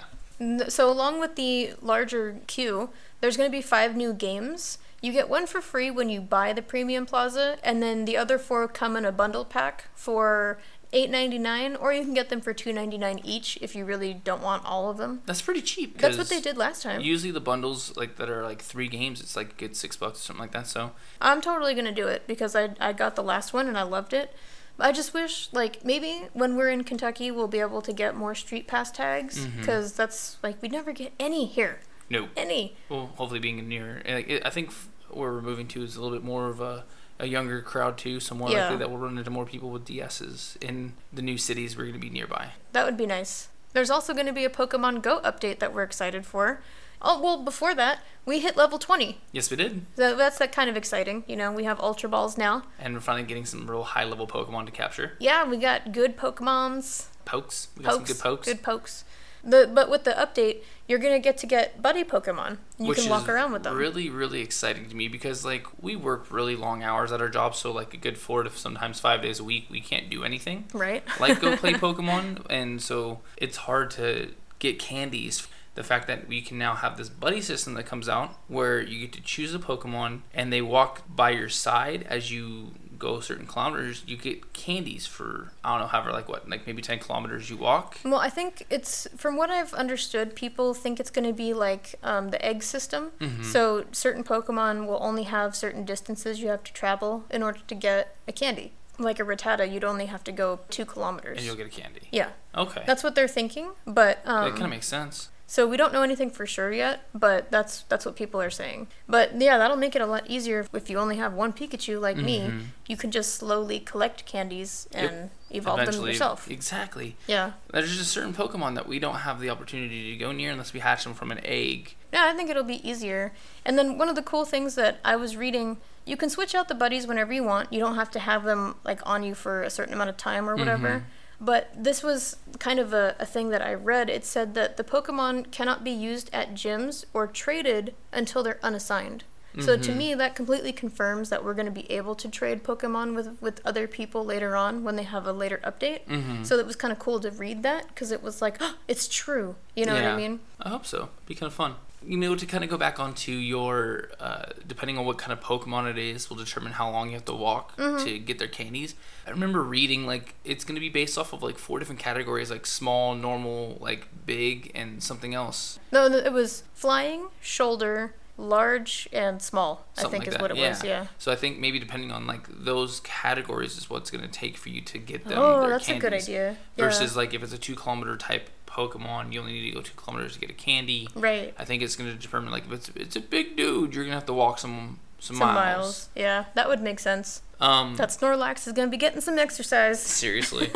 [0.68, 2.90] So along with the larger queue,
[3.22, 4.80] there's going to be five new games.
[5.02, 8.38] You get one for free when you buy the premium plaza, and then the other
[8.38, 10.58] four come in a bundle pack for
[10.94, 14.90] $8.99, or you can get them for $2.99 each if you really don't want all
[14.90, 15.22] of them.
[15.26, 15.98] That's pretty cheap.
[15.98, 17.02] That's what they did last time.
[17.02, 20.20] Usually the bundles like that are like three games, it's like a good six bucks
[20.20, 20.68] or something like that.
[20.68, 23.78] So I'm totally going to do it because I, I got the last one and
[23.78, 24.36] I loved it.
[24.80, 28.34] I just wish, like, maybe when we're in Kentucky, we'll be able to get more
[28.34, 29.60] Street Pass tags mm-hmm.
[29.60, 31.80] because that's, like, we never get any here.
[32.10, 32.30] no.
[32.36, 32.76] Any.
[32.90, 34.02] Well, hopefully being near.
[34.08, 34.74] Like, I think
[35.10, 36.86] where we're moving to is a little bit more of a,
[37.24, 38.20] a younger crowd too.
[38.20, 38.64] So more Yeah.
[38.64, 41.94] likely that we'll run into more people with DSs in the new cities we're going
[41.94, 42.50] to be nearby.
[42.74, 43.48] That would be nice.
[43.72, 46.62] There's also going to be a Pokemon Go update that we're excited for.
[47.02, 49.20] Oh, well, before that, we hit level 20.
[49.32, 49.86] Yes, we did.
[49.98, 51.24] So that's that kind of exciting.
[51.28, 52.64] You know, we have Ultra Balls now.
[52.80, 55.14] And we're finally getting some real high level Pokemon to capture.
[55.20, 57.08] Yeah, we got good Pokemons.
[57.26, 57.70] Pokes.
[57.78, 58.48] We got some good pokes.
[58.48, 59.04] Good pokes.
[59.44, 62.58] The, but with the update, you're going to get to get buddy Pokemon.
[62.78, 63.76] You which can walk around with them.
[63.76, 67.56] Really, really exciting to me because like we work really long hours at our job,
[67.56, 70.66] so like a good four to sometimes five days a week, we can't do anything.
[70.74, 71.04] right?
[71.20, 75.48] like go play Pokemon, and so it's hard to get candies.
[75.76, 79.00] The fact that we can now have this buddy system that comes out where you
[79.00, 82.74] get to choose a Pokemon and they walk by your side as you
[83.04, 86.82] go certain kilometers, you get candies for I don't know, however like what, like maybe
[86.82, 88.00] ten kilometers you walk.
[88.04, 91.96] Well, I think it's from what I've understood, people think it's going to be like
[92.04, 93.12] um, the egg system.
[93.20, 93.44] Mm-hmm.
[93.44, 97.76] So certain Pokemon will only have certain distances you have to travel in order to
[97.76, 98.72] get a candy.
[99.00, 101.38] Like a Rattata, you'd only have to go two kilometers.
[101.38, 102.02] And you'll get a candy.
[102.12, 102.84] yeah, Okay.
[102.86, 103.72] that's what they're thinking.
[103.86, 105.30] But that um, kind of makes sense.
[105.54, 107.02] So we don't know anything for sure yet.
[107.14, 108.88] But that's that's what people are saying.
[109.08, 112.18] But yeah, that'll make it a lot easier if you only have one Pikachu like
[112.18, 112.40] me.
[112.40, 112.62] Mhm.
[112.88, 115.12] You can just slowly collect candies Yep.
[115.12, 116.50] and evolve them yourself.
[116.50, 117.16] Exactly.
[117.28, 117.52] Yeah.
[117.72, 120.80] There's just certain Pokemon that we don't have the opportunity to go near unless we
[120.80, 121.96] hatch them from an egg.
[122.12, 123.32] Yeah, I think it'll be easier.
[123.64, 126.68] And then one of the cool things that I was reading, you can switch out
[126.68, 127.72] the buddies whenever you want.
[127.72, 130.50] You don't have to have them like on you for a certain amount of time
[130.50, 130.90] or whatever.
[130.90, 131.04] Mhm.
[131.44, 134.10] But this was kind of a, a thing that I read.
[134.10, 139.26] It said that the Pokemon cannot be used at gyms or traded until they're unassigned.
[139.60, 139.98] So to Mhm.
[139.98, 143.62] me, that completely confirms that we're going to be able to trade Pokemon with, with
[143.64, 146.06] other people later on when they have a later update.
[146.08, 146.44] Mm-hmm.
[146.44, 149.08] So it was kind of cool to read that because it was like, oh, it's
[149.08, 149.56] true.
[149.76, 150.14] You know what Yeah.
[150.14, 150.40] I mean?
[150.60, 151.10] I hope so.
[151.28, 151.76] Be kind of fun.
[152.06, 155.40] You know, to kind of go back onto your, uh, depending on what kind of
[155.40, 158.06] Pokemon it is, will determine how long you have to walk Mm-hmm.
[158.06, 158.96] to get their candies.
[159.26, 162.52] I remember reading like it's going to be based off of like four different categories,
[162.52, 165.80] like small, normal, like big, and something else.
[165.92, 169.86] No, it was flying, shoulder, large, and small.
[169.98, 170.84] I think like is what that, it was.
[170.84, 171.08] Yeah.
[171.18, 174.70] So I think maybe depending on like those categories is what's going to take for
[174.70, 175.38] you to get them.
[175.38, 176.58] Oh, that's a good idea.
[176.76, 176.86] Yeah.
[176.86, 179.94] Versus like if it's a two kilometer type Pokemon, you only need to go two
[179.96, 181.08] kilometers to get a candy.
[181.16, 181.54] right.
[181.60, 184.16] I think it's going to determine like if it's it's a big dude, you're gonna
[184.16, 185.56] have to walk some some, Some miles.
[185.56, 186.10] miles.
[186.16, 187.42] Yeah, that would make sense.
[187.62, 190.02] Um, That Snorlax is gonna be getting some exercise.
[190.24, 190.70] seriously.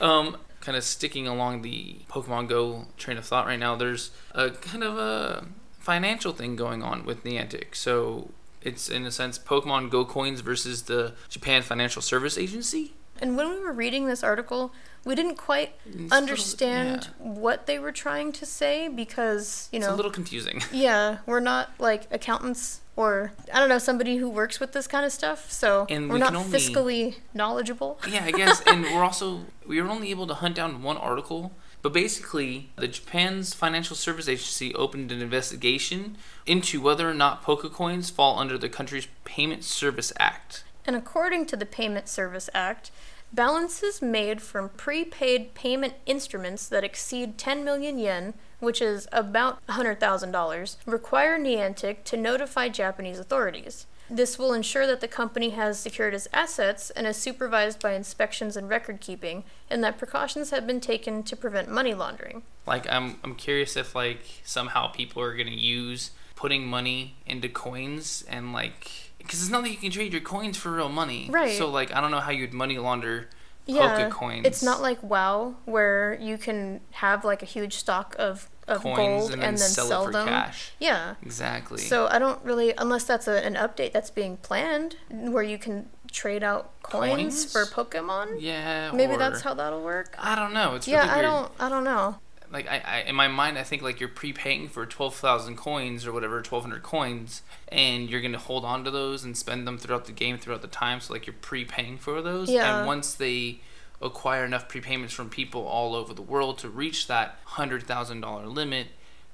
[0.00, 3.74] um, kind of sticking along the Pokemon Go train of thought right now.
[3.74, 5.46] There's a kind of a
[5.78, 7.74] financial thing going on with Niantic.
[7.74, 8.30] So
[8.62, 12.92] it's in a sense Pokemon Go coins versus the Japan Financial Service Agency.
[13.20, 14.72] And when we were reading this article,
[15.04, 17.26] we didn't quite It's a little- understand yeah.
[17.28, 20.62] what they were trying to say because you know, It's a little confusing.
[20.72, 25.06] Yeah, we're not like accountants or I don't know somebody who works with this kind
[25.06, 27.98] of stuff, so And we're we not only- fiscally knowledgeable.
[28.08, 28.62] yeah, I guess.
[28.66, 31.52] And we're also we were only able to hunt down one article
[31.82, 38.12] But basically, the Japan's Financial Service Agency opened an investigation into whether or not Pokecoins
[38.12, 40.62] fall under the country's Payment Service Act.
[40.84, 42.90] And according to the Payment Service Act,
[43.32, 50.76] balances made from prepaid payment instruments that exceed 10 million yen, which is about $100,000,
[50.86, 53.86] require Niantic to notify Japanese authorities.
[54.12, 58.56] This will ensure that the company has secured its assets and is supervised by inspections
[58.56, 62.42] and record keeping, and that precautions have been taken to prevent money laundering.
[62.66, 67.48] Like I'm I'm curious if like somehow people are going to use putting money into
[67.48, 71.28] coins and like because it's not like you can trade your coins for real money.
[71.30, 71.56] Right.
[71.56, 73.28] So like I don't know how you'd money launder
[73.66, 74.44] Yeah, Pokecoins.
[74.46, 78.96] it's not like WoW where you can have like a huge stock of, of coins
[78.98, 80.28] gold and then, sell, sell it for them.
[80.28, 80.72] cash.
[80.78, 81.14] Yeah.
[81.22, 81.78] Exactly.
[81.78, 85.88] So I don't really, unless that's a, an update that's being planned, where you can
[86.12, 87.52] trade out coins, Coins?
[87.52, 88.38] for Pokemon.
[88.40, 88.90] yeah.
[88.92, 90.16] Maybe or- that's how that'll work.
[90.18, 90.74] I don't know.
[90.74, 91.24] It's yeah, really I weird.
[91.26, 92.16] don't, I don't know.
[92.52, 96.06] Like I, I in my mind I think like you're prepaying for twelve thousand coins
[96.06, 99.78] or whatever, twelve hundred coins, and you're gonna hold on to those and spend them
[99.78, 101.00] throughout the game throughout the time.
[101.00, 102.50] So like you're prepaying for those.
[102.50, 102.78] Yeah.
[102.78, 103.60] And once they
[104.02, 108.46] acquire enough prepayments from people all over the world to reach that hundred thousand dollar
[108.46, 108.88] limit,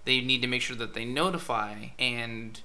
[0.05, 2.61] they need to make sure that they notify and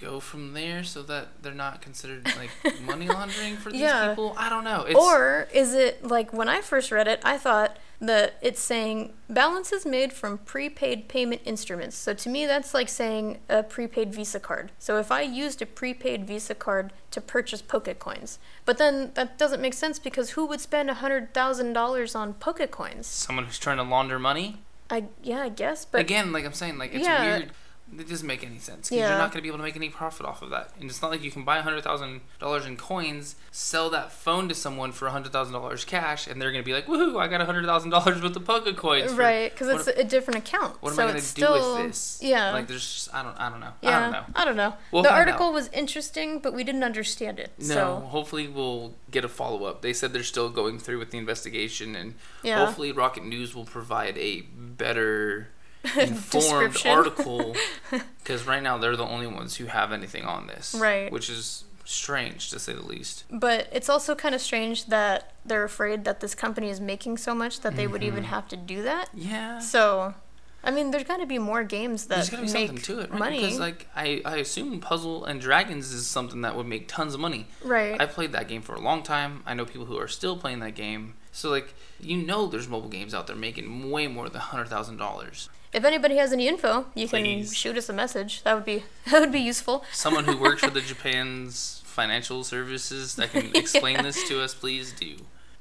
[0.00, 2.50] go from there so that they're not considered like
[2.82, 4.10] money laundering for these Yeah.
[4.10, 4.34] people.
[4.36, 4.82] I don't know.
[4.82, 9.12] It's, or is it like when I first read it, I thought that it's saying
[9.28, 11.96] balances made from prepaid payment instruments.
[11.96, 14.70] So to me, that's like saying a prepaid Visa card.
[14.78, 19.60] So if I used a prepaid Visa card to purchase Pokecoins, but then that doesn't
[19.60, 23.04] make sense because who would spend a hundred thousand dollars on Pokecoins?
[23.06, 24.58] someone who's trying to launder money.
[24.90, 27.38] I yeah, I guess, but Again, like I'm saying, like it's Yeah.
[27.38, 27.50] weird.
[27.96, 28.90] It doesn't make any sense.
[28.90, 29.08] 'cause Yeah.
[29.08, 30.72] You're not going to be able to make any profit off of that.
[30.80, 34.48] And it's not like you can buy hundred thousand dollars in coins, sell that phone
[34.48, 37.18] to someone for hundred thousand dollars cash, and they're going to be like, "Woohoo!
[37.18, 40.76] I got hundred thousand dollars worth of Poke coins." right because it's a different account.
[40.82, 42.18] What so am I going to do still, with this?
[42.22, 42.52] Yeah.
[42.52, 43.72] Like there's just I don't I don't know.
[43.80, 44.24] yeah, I don't know.
[44.36, 44.74] I don't know.
[44.92, 45.54] We'll the article out.
[45.54, 47.52] was interesting, but we didn't understand it.
[47.58, 49.82] No, So hopefully we'll get a follow up.
[49.82, 52.64] They said they're still going through with the investigation, and Yeah.
[52.64, 55.48] hopefully Rocket News will provide a better
[55.98, 57.54] informed article
[58.18, 61.10] because right now they're the only ones who have anything on this, Right.
[61.12, 63.24] Which is strange to say the least.
[63.30, 67.34] But it's also kind of strange that they're afraid that this company is making so
[67.34, 68.32] much that they would even Mm-hmm.
[68.34, 69.08] have to do that.
[69.14, 69.58] Yeah.
[69.60, 70.14] So,
[70.62, 73.00] I mean, there's got to be more games that There's gotta be make something to
[73.00, 73.18] it, right?
[73.18, 73.40] money.
[73.40, 77.20] Because like I, I assume Puzzle and Dragons is something that would make tons of
[77.20, 77.46] money.
[77.64, 77.98] right.
[77.98, 79.42] I played that game for a long time.
[79.46, 81.14] I know people who are still playing that game.
[81.32, 84.96] So like you know, there's mobile games out there making way more than hundred thousand
[84.98, 85.48] dollars.
[85.72, 87.54] If anybody has any info, you can Please.
[87.56, 88.42] shoot us a message.
[88.42, 89.84] That would be that would be useful.
[89.92, 94.92] Someone who works for the Japan's financial services that can explain this to us, please
[94.92, 95.16] do.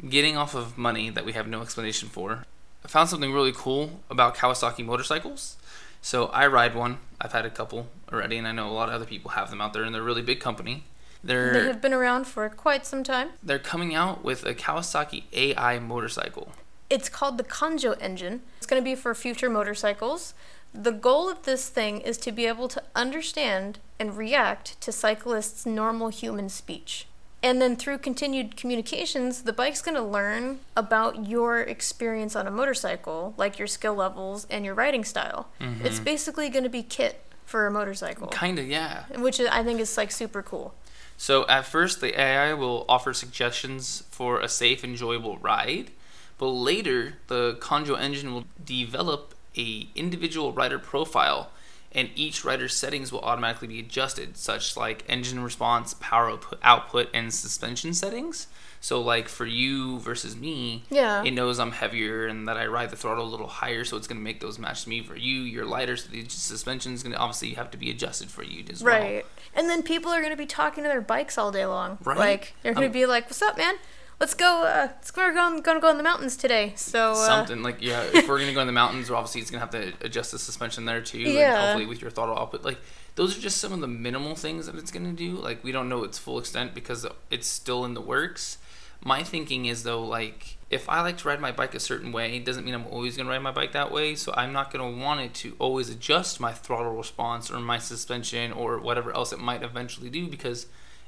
[0.08, 2.45] Getting off of money that we have no explanation for,
[2.86, 5.58] I found something really cool about Kawasaki motorcycles.
[6.01, 6.99] So I ride one.
[7.20, 9.60] I've had a couple already, and I know a lot of other people have them
[9.60, 10.84] out there, and they're a really big company.
[11.24, 13.30] They're They have been around for quite some time.
[13.41, 16.51] they're coming out with a Kawasaki AI motorcycle.
[16.89, 18.41] It's called the Kanjo engine.
[18.57, 20.33] It's going to be for future motorcycles.
[20.73, 25.65] The goal of this thing is to be able to understand and react to cyclists'
[25.65, 27.07] normal human speech.
[27.43, 32.51] And then through continued communications, the bike's going to learn about your experience on a
[32.51, 35.49] motorcycle, like your skill levels and your riding style.
[35.61, 35.85] Mm-hmm.
[35.85, 37.15] It's basically going to be KITT
[37.45, 39.05] for a motorcycle, Kinda, yeah.
[39.15, 40.73] which I think is like super cool.
[41.15, 45.91] So at first, the AI will offer suggestions for a safe, enjoyable ride,
[46.38, 51.49] but later the Kanjo engine will develop a individual rider profile,
[51.91, 57.09] and each rider's settings will automatically be adjusted, such like engine response, power output, output
[57.13, 58.47] and suspension settings.
[58.79, 61.23] So like for you versus me, Yeah.
[61.23, 64.05] it knows I'm heavier and that I ride the throttle a little higher, so it's
[64.05, 65.01] gonna make those match me.
[65.01, 68.63] For you, you're lighter, so the suspension's gonna obviously have to be adjusted for you
[68.71, 68.93] as well.
[69.01, 69.25] Right.
[69.55, 71.97] And then people are going to be talking to their bikes all day long.
[72.03, 72.15] Right.
[72.17, 73.73] Like, they're going to Um, be like, what's up, man?
[74.20, 76.74] Let's go, uh, let's go, we're going, going to go in the mountains today.
[76.76, 79.59] So, uh, something like yeah if we're gonna go in the mountains obviously it's gonna
[79.61, 81.61] have to adjust the suspension there too and Yeah.
[81.61, 82.80] hopefully with your throttle output like
[83.15, 85.88] those are just some of the minimal things that it's gonna do like we don't
[85.89, 88.57] know its full extent because it's still in the works
[89.03, 92.38] my thinking is though like if i like to ride my bike a certain way
[92.38, 94.89] it doesn't mean i'm always gonna ride my bike that way so i'm not gonna
[94.89, 99.39] want it to always adjust my throttle response or my suspension or whatever else it
[99.39, 100.65] might eventually do because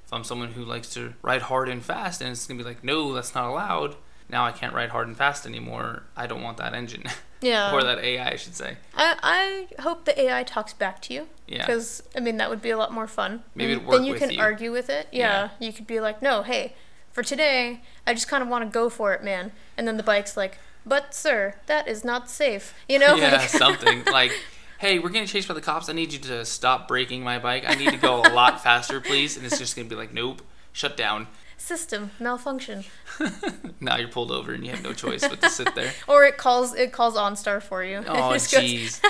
[0.09, 2.83] if I'm someone who likes to ride hard and fast and it's gonna be like,
[2.83, 3.95] no, that's not allowed.
[4.27, 6.01] Now I can't ride hard and fast anymore.
[6.17, 7.03] I don't want that engine
[7.41, 7.71] yeah.
[7.71, 8.77] or that AI, I should say.
[8.95, 11.27] I, I hope the AI talks back to you.
[11.47, 11.59] Yeah.
[11.63, 13.43] Because, I mean, that would be a lot more fun.
[13.53, 14.41] Maybe work Then you can you.
[14.41, 15.09] argue with it.
[15.11, 15.49] Yeah.
[15.59, 16.73] You could be like, no, hey,
[17.11, 19.51] for today, I just kind of want to go for it, man.
[19.77, 20.57] And then the bike's like,
[20.87, 22.73] But sir, that is not safe.
[22.87, 23.13] You know?
[23.13, 24.31] yeah, like- something like,
[24.79, 25.87] "Hey, we're getting chased by the cops.
[25.89, 27.63] I need you to stop braking my bike.
[27.67, 30.41] I need to go a lot faster, please." And it's just gonna be like, "Nope,
[30.73, 31.27] shut down."
[31.57, 32.85] System malfunction.
[33.81, 35.91] Now you're pulled over and you have no choice but to sit there.
[36.07, 38.03] Or it calls it calls OnStar for you.
[38.07, 39.01] Oh, jeez.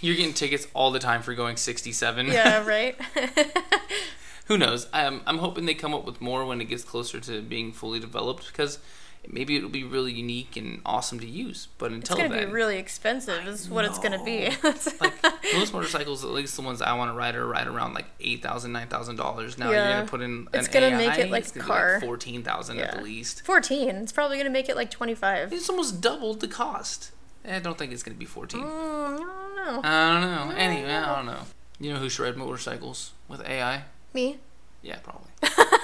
[0.00, 2.26] You're getting tickets all the time for going 67.
[2.28, 2.96] yeah, right.
[4.46, 4.88] Who knows?
[4.92, 8.00] I'm, I'm hoping they come up with more when it gets closer to being fully
[8.00, 8.78] developed because
[9.28, 11.68] maybe it'll be really unique and awesome to use.
[11.78, 13.46] But It's gonna then, be really expensive.
[13.46, 14.50] Is what it's gonna be.
[15.00, 15.14] like
[15.54, 18.42] most motorcycles, at least the ones I want to ride, are right around like eight
[18.42, 19.58] thousand, nine thousand dollars.
[19.58, 21.92] Now you're gonna put in It's gonna AI, make it like a car.
[21.94, 22.98] like fourteen thousand at Yeah.
[22.98, 23.44] the least.
[23.44, 23.90] Fourteen.
[23.96, 25.52] It's probably gonna make it like twenty five.
[25.52, 27.12] It's almost doubled the cost.
[27.44, 28.62] Eh, I don't think it's gonna be fourteen.
[28.62, 29.80] Mm, I don't know.
[29.88, 30.54] I don't know.
[30.56, 31.42] Anyway, I don't know.
[31.78, 33.84] You know who should ride motorcycles with AI?
[34.12, 34.38] Me?
[34.82, 35.30] Yeah, probably.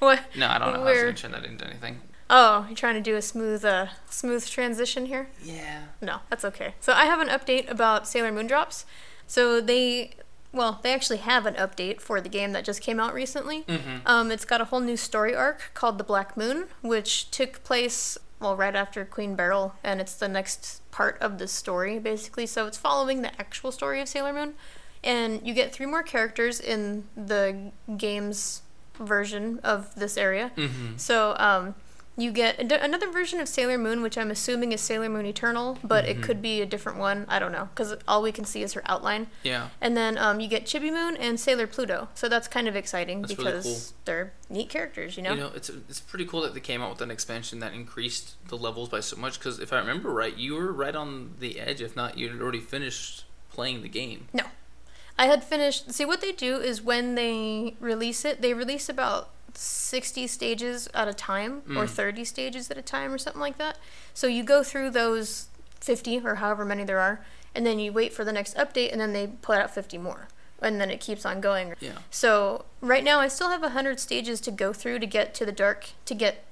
[0.00, 0.20] What?
[0.36, 0.82] No, I don't know.
[0.84, 2.00] I was gonna turn that into anything.
[2.30, 5.28] Oh, you're trying to do a smooth, uh, smooth transition here.
[5.42, 5.84] Yeah.
[6.02, 6.74] No, that's okay.
[6.80, 8.84] So I have an update about Sailor Moon drops.
[9.26, 10.12] So they,
[10.52, 13.62] well, they actually have an update for the game that just came out recently.
[13.62, 14.06] Mm-hmm.
[14.06, 18.18] Um, it's got a whole new story arc called the Black Moon, which took place
[18.40, 22.46] well right after Queen Beryl, and it's the next part of the story basically.
[22.46, 24.54] So it's following the actual story of Sailor Moon,
[25.02, 28.62] and you get three more characters in the game's
[28.98, 30.52] version of this area.
[30.56, 30.96] Mm-hmm.
[30.96, 31.74] So um,
[32.18, 35.78] you get ad- another version of Sailor Moon, which I'm assuming is Sailor Moon Eternal,
[35.84, 37.24] but it could be a different one.
[37.28, 39.28] I don't know, because all we can see is her outline.
[39.44, 39.68] Yeah.
[39.80, 42.08] And then um, you get Chibi Moon and Sailor Pluto.
[42.14, 43.96] So that's kind of exciting That's really because cool.
[44.04, 45.30] they're neat characters, you know?
[45.30, 48.34] You know, it's it's pretty cool that they came out with an expansion that increased
[48.48, 49.38] the levels by so much.
[49.38, 51.80] Because if I remember right, you were right on the edge.
[51.80, 54.26] If not, you had already finished playing the game.
[54.32, 54.44] No.
[55.16, 55.92] I had finished.
[55.92, 61.08] See, what they do is when they release it, they release about 60 stages at
[61.08, 61.90] a time or Mm.
[61.90, 63.76] 30 stages at a time or something like that.
[64.14, 65.48] So you go through those
[65.80, 69.00] 50 or however many there are, and then you wait for the next update, and
[69.00, 70.28] then they put out 50 more.
[70.60, 71.74] And then it keeps on going.
[71.80, 71.98] Yeah.
[72.10, 75.52] So right now, I still have 100 stages to go through to get to the
[75.52, 76.44] dark, to get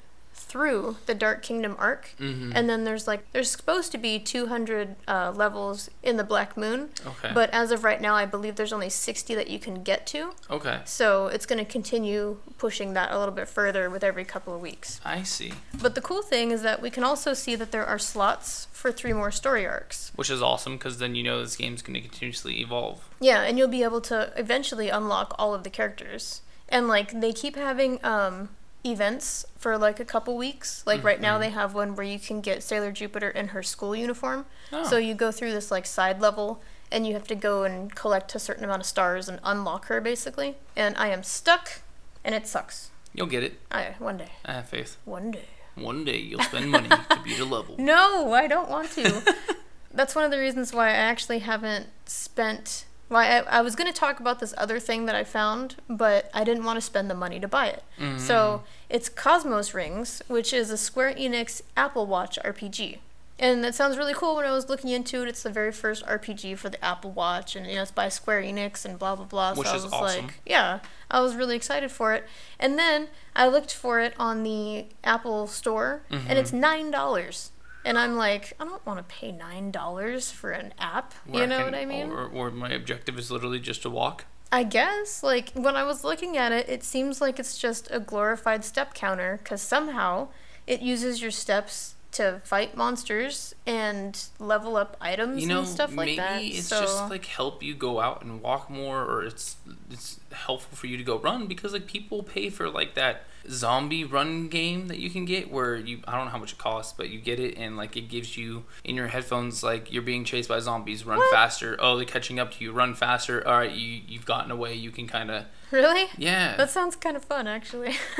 [0.48, 2.10] through the Dark Kingdom arc.
[2.20, 2.52] Mm-hmm.
[2.54, 6.90] And then there's like, there's supposed to be 200 uh, levels in the Black Moon.
[7.04, 7.32] Okay.
[7.34, 10.32] But as of right now, I believe there's only 60 that you can get to.
[10.50, 10.80] okay.
[10.84, 14.60] So it's going to continue pushing that a little bit further with every couple of
[14.60, 15.00] weeks.
[15.04, 15.52] I see.
[15.82, 18.92] But the cool thing is that we can also see that there are slots for
[18.92, 20.12] three more story arcs.
[20.14, 23.08] Which is awesome because then you know this game's going to continuously evolve.
[23.20, 26.42] Yeah, and you'll be able to eventually unlock all of the characters.
[26.68, 28.50] And like they keep having um
[28.86, 30.82] events for like a couple weeks.
[30.86, 31.42] Like right now mm-hmm.
[31.42, 34.46] they have one where you can get Sailor Jupiter in her school uniform.
[34.72, 34.84] Oh.
[34.84, 38.34] So you go through this like side level and you have to go and collect
[38.34, 40.56] a certain amount of stars and unlock her basically.
[40.76, 41.82] And I am stuck
[42.24, 42.90] and it sucks.
[43.12, 43.58] You'll get it.
[43.70, 44.32] I one day.
[44.44, 44.96] I have faith.
[45.04, 45.44] One day.
[45.74, 47.76] One day you'll spend money to beat a level.
[47.78, 49.34] No, I don't want to.
[49.92, 52.84] That's one of the reasons why I actually haven't spent.
[53.08, 56.30] Why I, I was going to talk about this other thing that I found, but
[56.34, 57.84] I didn't want to spend the money to buy it.
[58.18, 58.64] So mm-hmm.
[58.90, 62.98] it's Cosmos Rings, which is a Square Enix Apple Watch RPG.
[63.38, 65.28] And that sounds really cool when I was looking into it.
[65.28, 68.42] It's the very first RPG for the Apple Watch, and you know it's by Square
[68.42, 69.54] Enix and blah blah blah.
[69.54, 70.26] Which so I is was awesome.
[70.26, 70.80] like, yeah,
[71.10, 72.24] I was really excited for it.
[72.58, 76.32] And then I looked for it on the Apple Store, and mm-hmm.
[76.32, 77.50] it's nine dollars.
[77.86, 81.14] And I'm like, I don't want to pay nine dollars for an app.
[81.24, 82.10] Where you know can- what I mean?
[82.10, 84.24] Or, or my objective is literally just to walk.
[84.52, 87.98] I guess, like, when I was looking at it, it seems like it's just a
[87.98, 90.28] glorified step counter because somehow
[90.66, 95.90] it uses your steps to fight monsters and level up items you know, and stuff
[95.90, 96.42] like maybe that.
[96.42, 99.56] it's so, just like help you go out and walk more, or it's
[99.90, 104.04] it's helpful for you to go run because like people pay for like that zombie
[104.04, 106.92] run game that you can get where you I don't know how much it costs,
[106.96, 110.24] but you get it and like it gives you in your headphones like you're being
[110.24, 111.32] chased by zombies, run What?
[111.32, 111.76] faster.
[111.78, 113.46] Oh, they're catching up to you, run faster.
[113.46, 114.74] All right, you you've gotten away.
[114.74, 116.06] You can kind of really?
[116.16, 116.56] yeah.
[116.56, 117.94] That sounds kind of fun, actually.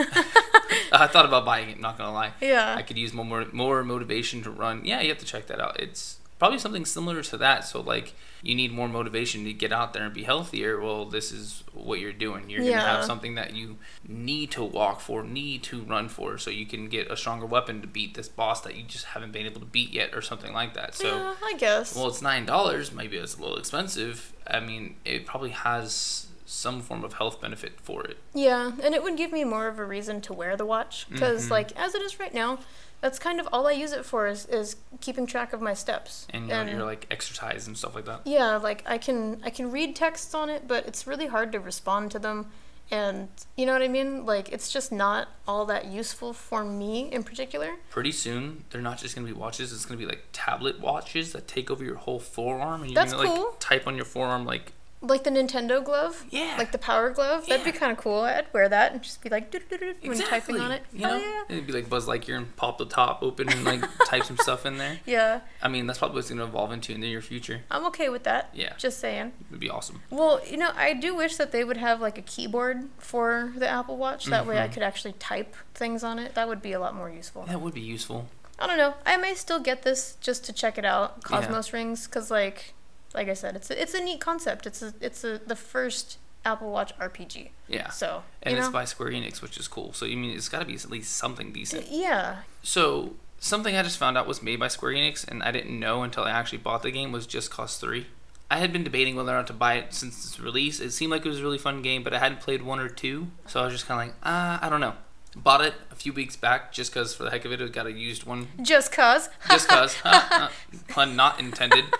[0.93, 1.81] I thought about buying it.
[1.81, 2.33] Not gonna lie.
[2.41, 2.74] yeah.
[2.77, 4.83] I could use more more motivation to run.
[4.85, 5.81] Yeah, you have to check that out.
[5.81, 7.64] It's probably something similar to that.
[7.64, 10.80] So like you need more motivation to get out there and be healthier.
[10.80, 12.49] Well, this is what you're doing.
[12.51, 13.76] You're gonna have something that you
[14.07, 17.80] need to walk for, need to run for, so you can get a stronger weapon
[17.80, 20.53] to beat this boss that you just haven't been able to beat yet, or something
[20.53, 20.95] like that.
[20.95, 21.07] So.
[21.09, 21.97] yeah, I guess.
[21.97, 22.93] Well, it's nine dollars.
[22.93, 24.32] Maybe it's a little expensive.
[24.47, 28.18] I mean, it probably has some form of health benefit for it.
[28.32, 31.47] Yeah, and it would give me more of a reason to wear the watch because,
[31.47, 31.51] Mhm.
[31.51, 32.61] like, as it is right now,
[33.01, 36.26] that's kind of all I use it for is, is keeping track of my steps.
[36.30, 38.22] And, your your like exercise and stuff like that.
[38.24, 41.61] yeah, like I can I can read texts on it, but it's really hard to
[41.61, 42.47] respond to them.
[42.90, 44.24] And you know what I mean?
[44.24, 47.74] Like it's just not all that useful for me in particular.
[47.90, 49.72] Pretty soon, they're not just gonna be watches.
[49.72, 53.12] It's gonna be like tablet watches that take over your whole forearm, and you're That's
[53.12, 54.72] gonna like type on your forearm like
[55.07, 56.25] Like the Nintendo glove?
[56.31, 56.55] Yeah.
[56.59, 57.47] Like the power glove?
[57.47, 58.21] That'd be kind of cool.
[58.21, 60.83] I'd wear that and just be like "Do-do-do-do" when typing on it.
[60.93, 61.43] You know, Hell yeah.
[61.49, 64.67] it'd be like Buzz Lightyear and pop the top open and like type some stuff
[64.67, 64.99] in there.
[65.07, 65.41] Yeah.
[65.63, 67.61] I mean, that's probably what's gonna evolve into in the near future.
[67.71, 68.51] I'm okay with that.
[68.55, 68.73] Yeah.
[68.79, 69.33] Just saying.
[69.49, 70.03] It'd be awesome.
[70.11, 73.69] Well, you know, I do wish that they would have like a keyboard for the
[73.69, 74.27] Apple Watch.
[74.27, 74.73] That way I Mhm.
[74.73, 76.35] could actually type things on it.
[76.35, 77.45] That would be a lot more useful.
[77.45, 78.29] That would be useful.
[78.59, 78.95] I don't know.
[79.05, 81.41] I may still get this just to check it out, Yeah.
[81.43, 82.73] Cosmos rings, because like,
[83.17, 84.67] like I said, it's a, it's a neat concept.
[84.67, 87.49] It's a it's a the first Apple Watch RPG.
[87.67, 87.91] Yeah.
[87.91, 89.93] So And it's know, by Square Enix, which is cool.
[89.93, 91.89] So you mean it's got to be at least something decent.
[91.91, 95.79] yeah, So something I just found out was made by Square Enix, and I didn't
[95.79, 98.07] know until I actually bought the game was Just Cause Three.
[98.49, 100.79] I had been debating whether or not to buy it since its release.
[100.79, 102.89] It seemed like it was a really fun game, but I hadn't played one or
[102.89, 104.95] two, so I was just kind of like, ah, I don't know.
[105.37, 107.87] Bought it a few weeks back just because for the heck of it, I got
[107.87, 108.49] a used one.
[108.62, 109.28] just cause.
[109.51, 110.49] Just cause, uh,
[110.89, 111.84] pun not intended.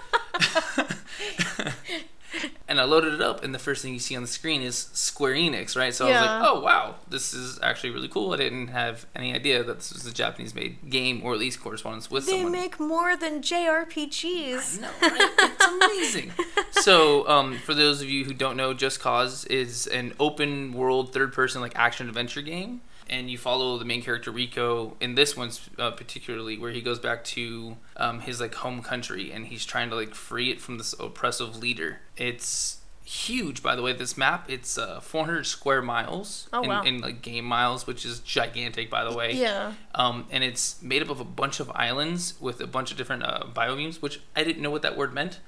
[2.69, 4.89] and I loaded it up, and the first thing you see on the screen is
[4.93, 5.95] Square Enix, right?
[5.95, 8.33] So I was like, oh wow, this is actually really cool.
[8.33, 12.11] I didn't have any idea that this was a Japanese-made game, or at least correspondence
[12.11, 12.53] with They someone.
[12.53, 14.81] make more than JRPGs.
[14.81, 15.31] No, right?
[15.39, 16.33] It's amazing.
[16.73, 21.13] so, um, for those of you who don't know, Just Cause is an open world,
[21.13, 22.81] third person, like action adventure game.
[23.09, 26.99] And you follow the main character Rico in this one uh, particularly, where he goes
[26.99, 30.79] back to um, his like home country and he's trying to like free it from
[30.79, 32.01] this oppressive leader.
[32.17, 33.93] It's huge, by the way.
[33.93, 36.83] This map it's uh, 400 square miles Oh, in, wow.
[36.83, 39.33] in like game miles, which is gigantic, by the way.
[39.35, 39.75] Yeah.
[39.95, 43.23] Um, and it's made up of a bunch of islands with a bunch of different
[43.23, 45.39] uh, biomes, which I didn't know what that word meant.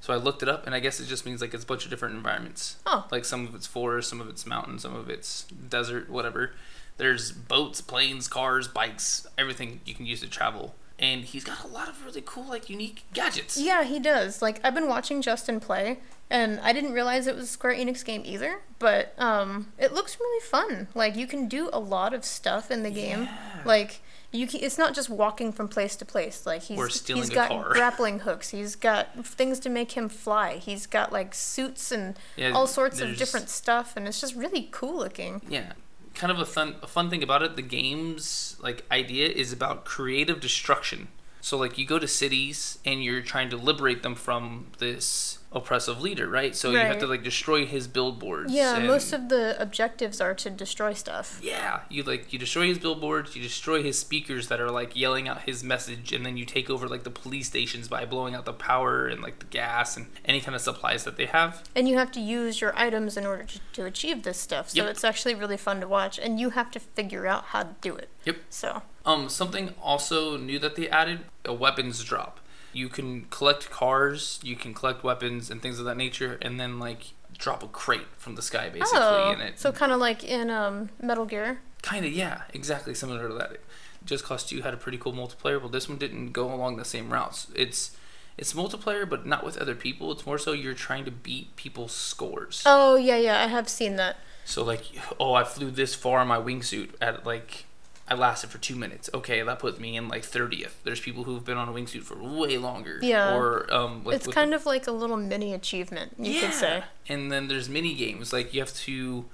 [0.00, 1.82] So I looked it up, and I guess it just means like it's a bunch
[1.84, 2.76] of different environments.
[2.86, 3.08] Oh.
[3.10, 6.52] Like some of it's forest, some of it's mountain, some of it's desert, whatever.
[6.98, 10.74] There's boats, planes, cars, bikes, everything you can use to travel.
[10.98, 13.56] And he's got a lot of really cool, like unique gadgets.
[13.56, 14.42] Yeah, he does.
[14.42, 18.04] Like I've been watching Justin play, and I didn't realize it was a Square Enix
[18.04, 18.62] game either.
[18.80, 20.88] But um, it looks really fun.
[20.94, 23.22] Like you can do a lot of stuff in the game.
[23.22, 23.62] Yeah.
[23.64, 24.00] Like
[24.32, 26.44] you, can, it's not just walking from place to place.
[26.44, 27.68] Like he's he's got car.
[27.70, 28.50] grappling hooks.
[28.50, 30.56] He's got things to make him fly.
[30.56, 34.68] He's got like suits and Yeah, all sorts of different stuff, and it's just really
[34.72, 35.42] cool looking.
[35.48, 35.74] Yeah.
[36.18, 39.84] Kind of a fun a fun thing about it, the game's like idea is about
[39.84, 41.08] creative destruction.
[41.40, 46.00] So like you go to cities and you're trying to liberate them from this oppressive
[46.02, 46.54] leader, right?
[46.54, 48.52] So you have to like destroy his billboards.
[48.52, 51.40] Yeah, and- most of the objectives are to destroy stuff.
[51.42, 55.26] Yeah, you like you destroy his billboards, you destroy his speakers that are like yelling
[55.26, 58.44] out his message, and then you take over like the police stations by blowing out
[58.44, 61.62] the power and like the gas and any kind of supplies that they have.
[61.74, 64.70] And you have to use your items in order to, to achieve this stuff.
[64.70, 64.90] So Yep.
[64.90, 67.96] it's actually really fun to watch, and you have to figure out how to do
[67.96, 68.10] it.
[68.26, 68.36] Yep.
[68.50, 72.40] So, Um, something also new that they added a weapons drop.
[72.72, 76.78] You can collect cars, you can collect weapons and things of that nature, and then
[76.78, 80.24] like drop a crate from the sky basically, oh, and it so kind of like
[80.24, 81.60] in um, Metal Gear.
[81.82, 83.58] kind of yeah, exactly similar to that.
[84.04, 86.84] Just Cause Two had a pretty cool multiplayer, but this one didn't go along the
[86.84, 87.48] same routes.
[87.54, 87.96] It's
[88.36, 90.12] it's multiplayer, but not with other people.
[90.12, 92.62] It's more so you're trying to beat people's scores.
[92.64, 94.16] Oh yeah, yeah, I have seen that.
[94.44, 94.82] So like,
[95.20, 97.66] oh, I flew this far in my wingsuit at like,
[98.10, 99.10] I lasted for two minutes.
[99.12, 100.82] Okay, that puts me in like thirtieth.
[100.84, 102.98] There's people who've been on a wingsuit for way longer.
[103.02, 103.36] Yeah.
[103.36, 106.84] Or um, with, it's with kind of like a little mini achievement, you could say.
[107.08, 109.26] And then there's mini games like you have to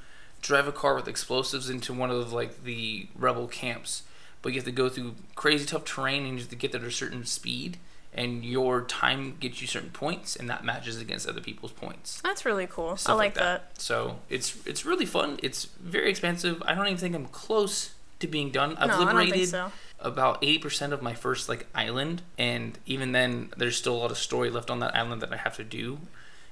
[0.42, 4.02] drive a car with explosives into one of like the rebel camps,
[4.42, 6.80] but you have to go through crazy tough terrain and you have to get there
[6.80, 7.78] at a certain speed.
[8.16, 12.20] And your time gets you certain points, and that matches against other people's points.
[12.20, 12.96] That's really cool.
[12.96, 13.80] stuff I like that.
[13.80, 15.40] So it's it's really fun.
[15.42, 16.62] It's very expensive.
[16.64, 17.93] I don't even think I'm close
[18.26, 18.76] to being done.
[18.76, 19.72] I've no, I liberated so.
[20.00, 24.10] about eighty percent of my first like island, and even then, there's still a lot
[24.10, 25.98] of story left on that island that I have to do.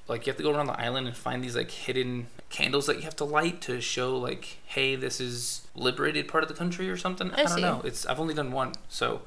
[0.08, 2.96] Like you have to go around the island and find these like hidden candles that
[2.96, 6.90] you have to light to show like, hey, this is liberated part of the country
[6.90, 7.30] or something.
[7.32, 7.60] I don't see.
[7.62, 7.80] know.
[7.84, 9.22] It's I've only done one, so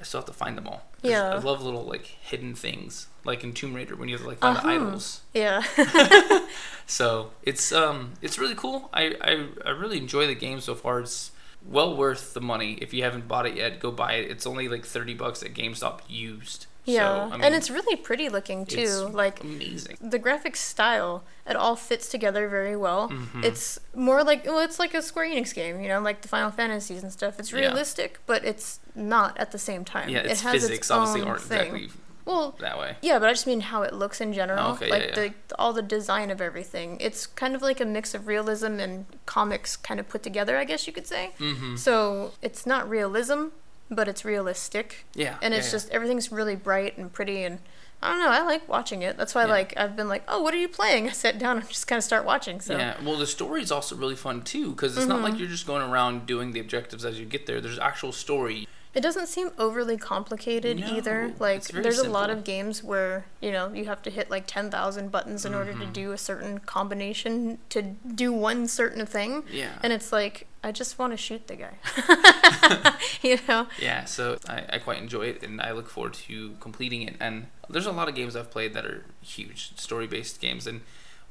[0.00, 0.84] I still have to find them all.
[1.02, 1.30] Yeah.
[1.34, 4.38] I love little like hidden things, like in Tomb Raider when you have to like
[4.38, 4.68] find Uh-huh.
[4.68, 5.20] the idols.
[5.34, 5.62] Yeah.
[6.86, 8.90] So it's um it's really cool.
[8.92, 11.00] I, I I really enjoy the game so far.
[11.00, 11.30] It's
[11.66, 12.74] well worth the money.
[12.80, 14.30] If you haven't bought it yet, go buy it.
[14.30, 16.66] It's only like thirty bucks at GameStop used.
[16.84, 17.28] yeah.
[17.28, 18.80] so, I mean, and it's really pretty looking too.
[18.80, 19.96] it's Like amazing.
[20.00, 23.08] the graphic style, it all fits together very well.
[23.08, 23.44] Mhm.
[23.44, 26.50] It's more like well, it's like a Square Enix game, you know, like the Final
[26.50, 27.38] Fantasies and stuff.
[27.38, 27.60] It's Yeah.
[27.60, 30.08] realistic, but it's not at the same time.
[30.08, 31.74] Yeah, it has physics its obviously own aren't thing.
[31.76, 31.90] exactly
[32.24, 32.96] Well, that way.
[33.02, 34.72] yeah, but I just mean how it looks in general.
[34.72, 35.28] Okay, like yeah, yeah.
[35.48, 36.96] the all the design of everything.
[37.00, 40.64] It's kind of like a mix of realism and comics kind of put together, I
[40.64, 41.30] guess you could say.
[41.38, 41.76] Mm-hmm.
[41.76, 43.46] So it's not realism,
[43.90, 45.04] but it's realistic.
[45.14, 45.36] Yeah.
[45.42, 45.72] and it's yeah.
[45.72, 47.58] just everything's really bright and pretty and
[48.04, 48.30] I don't know.
[48.30, 49.16] I like watching it.
[49.16, 51.68] That's why, like, I've been like, "Oh, what are you playing?" I sat down and
[51.68, 52.60] just kind of start watching.
[52.60, 55.24] So Yeah, well, the story is also really fun too because it's not Mm-hmm.
[55.24, 57.60] like you're just going around doing the objectives as you get there.
[57.60, 58.66] There's actual story.
[58.94, 61.32] It doesn't seem overly complicated No, either.
[61.38, 64.70] Like, there's a lot of games where you know you have to hit like ten
[64.70, 65.80] thousand buttons in order Mm-hmm.
[65.80, 69.44] to do a certain combination to do one certain thing.
[69.50, 69.70] Yeah.
[69.82, 71.74] And it's like, I just want to shoot the guy.
[73.22, 73.66] you know?
[73.80, 77.16] Yeah, so I, I quite enjoy it and I look forward to completing it.
[77.20, 80.66] And there's a lot of games I've played that are huge story based games.
[80.66, 80.82] And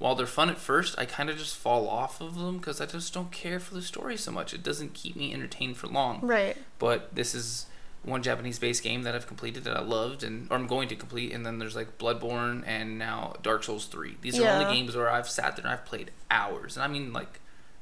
[0.01, 2.85] while they're fun at first, I kind of just fall off of them because I
[2.87, 4.53] just don't care for the story so much.
[4.53, 6.19] It doesn't keep me entertained for long.
[6.21, 6.57] Right.
[6.79, 7.67] But this is
[8.03, 10.95] one Japanese based game that I've completed that I loved and or I'm going to
[10.95, 11.31] complete.
[11.31, 14.17] And then there's like Bloodborne and now Dark Souls 3.
[14.21, 14.57] These are Yeah.
[14.59, 16.75] only games where I've sat there and I've played hours.
[16.75, 17.39] And I mean like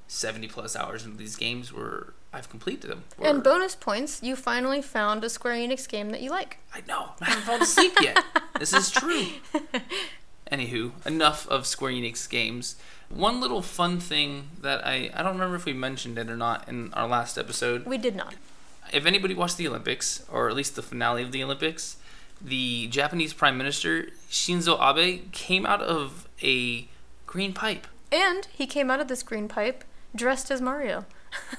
[0.08, 3.06] 70 plus hours into these games where I've completed them.
[3.24, 6.58] And bonus points, you finally found a Square Enix game that you like.
[6.74, 7.12] I know.
[7.22, 8.22] I haven't fallen asleep yet.
[8.60, 9.26] this is true.
[10.52, 12.76] Anywho, enough of Square Enix games.
[13.10, 16.68] One little fun thing that I I don't remember if we mentioned it or not
[16.68, 17.86] in our last episode.
[17.86, 18.36] We did not.
[18.92, 21.98] If anybody watched the Olympics or at least the finale of the Olympics,
[22.42, 26.88] the Japanese Prime Minister Shinzo Abe came out of a
[27.28, 29.84] green pipe, And he came out of this green pipe
[30.16, 31.06] dressed as Mario.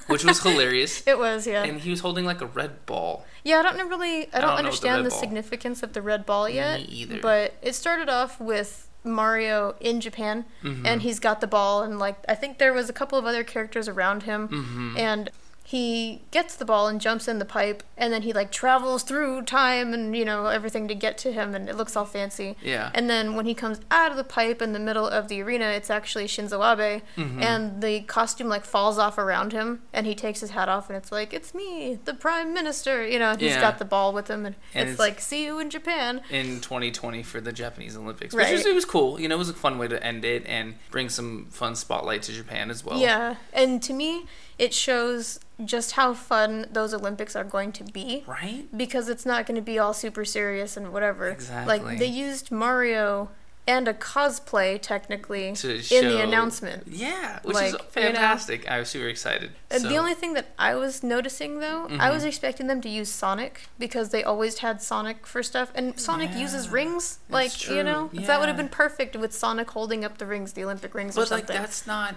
[0.07, 1.05] which was hilarious.
[1.07, 1.63] It was, yeah.
[1.63, 3.25] And he was holding like a red ball.
[3.43, 4.25] Yeah, I don't really.
[4.33, 6.81] I I don't don't, know what the understand the, significance of the red ball yet.
[6.87, 7.19] either.
[7.21, 10.85] But it started off with Mario in Japan, Mm-hmm.
[10.85, 13.43] and he's got the ball, and like I think there was a couple of other
[13.43, 14.97] characters around him, Mm-hmm.
[14.97, 15.29] and
[15.71, 19.41] he gets the ball and jumps in the pipe, and then he like travels through
[19.43, 22.57] time and you know everything to get to him, and it looks all fancy.
[22.61, 22.91] Yeah.
[22.93, 25.65] And then when he comes out of the pipe in the middle of the arena,
[25.67, 27.41] it's actually Shinzo Abe, Mm-hmm.
[27.41, 30.97] and the costume like falls off around him, and he takes his hat off, and
[30.97, 33.07] it's like it's me, the prime minister.
[33.07, 33.61] You know, he's Yeah.
[33.61, 36.21] got the ball with him, and, And it's, it's- like see you in Japan.
[36.29, 38.65] in 2020 for the Japanese Olympics, which Right.
[38.65, 39.21] it was cool.
[39.21, 42.23] You know, it was a fun way to end it and bring some fun spotlight
[42.23, 42.99] to Japan as well.
[42.99, 44.25] Yeah, and to me,
[44.61, 48.23] it shows just how fun those Olympics are going to be.
[48.27, 48.65] Right?
[48.75, 51.29] Because it's not going to be all super serious and whatever.
[51.29, 51.79] Exactly.
[51.79, 53.29] Like they used Mario
[53.67, 56.83] and a cosplay technically To in the announcement.
[56.87, 57.83] Yeah, which Like, is you know.
[57.89, 58.67] fantastic.
[58.69, 59.51] I was super excited.
[59.69, 62.13] And So- The only thing that I was noticing though, I Mm-hmm.
[62.13, 66.33] was expecting them to use Sonic because they always had Sonic for stuff, and Sonic
[66.35, 67.19] uses rings.
[67.29, 70.63] Like you know, that would have been perfect with Sonic holding up the rings, the
[70.63, 72.15] Olympic rings, or but like that's not.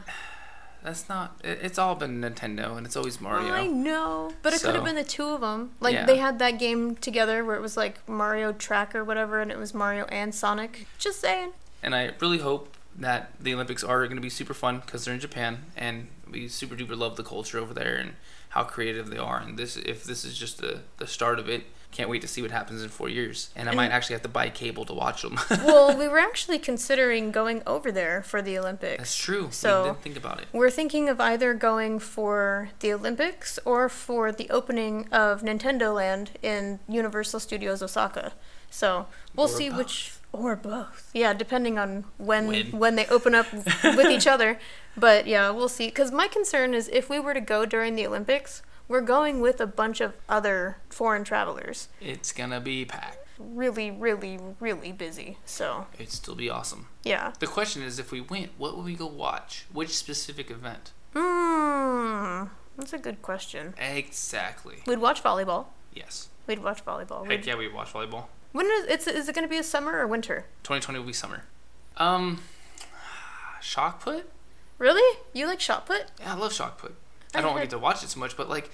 [0.84, 1.40] That's not.
[1.42, 3.52] It, it's all been Nintendo, and it's always Mario.
[3.52, 5.70] I know, but it could have been the two of them.
[5.80, 6.04] Like Yeah.
[6.04, 9.58] they had that game together where it was like Mario Track or whatever, and it
[9.58, 10.86] was Mario and Sonic.
[10.98, 11.52] Just saying.
[11.82, 15.14] And I really hope that the Olympics are going to be super fun because they're
[15.14, 18.12] in Japan, and we super duper love the culture over there and
[18.50, 19.38] how creative they are.
[19.38, 21.64] And this, if this is just the the start of it,
[21.94, 23.50] can't wait to see what happens in four years.
[23.56, 25.38] And I And- might actually have to buy cable to watch them.
[25.50, 28.98] well, we were actually considering going over there for the Olympics.
[28.98, 29.48] That's true.
[29.50, 30.46] So- think about it.
[30.52, 36.32] We're thinking of either going for the Olympics or for the opening of Nintendo Land
[36.42, 38.32] in Universal Studios Osaka.
[38.70, 39.78] So we'll Or see both.
[39.78, 41.10] which or both.
[41.14, 42.66] Yeah, depending on when When.
[42.72, 43.46] when, they open up
[43.84, 44.58] with each other.
[44.96, 45.86] But yeah, we'll see.
[45.86, 49.60] Because my concern is if we were to go during the Olympics, we're going with
[49.60, 51.88] a bunch of other foreign travelers.
[52.00, 53.18] It's gonna be packed.
[53.38, 55.38] Really, really, really busy.
[55.44, 56.86] So It'd still be awesome.
[57.02, 57.32] yeah.
[57.40, 59.66] The question is, if we went, what would we go watch?
[59.72, 60.92] Which specific event?
[61.14, 62.44] Hmm.
[62.76, 63.74] That's a good question.
[63.78, 64.76] Exactly.
[64.86, 65.66] We'd watch volleyball.
[65.92, 66.28] Yes.
[66.46, 67.26] We'd watch volleyball.
[67.26, 68.24] Heck yeah, We'd- yeah, we watch volleyball.
[68.52, 70.44] When is it's is it going to be a summer or winter?
[70.62, 71.42] 2020 will be summer.
[71.96, 72.40] Um,
[73.60, 74.30] shot put.
[74.78, 75.18] Really?
[75.32, 76.06] You like shot put?
[76.20, 76.94] Yeah, I love shot put.
[77.34, 78.70] I don't get to watch it so much, but like,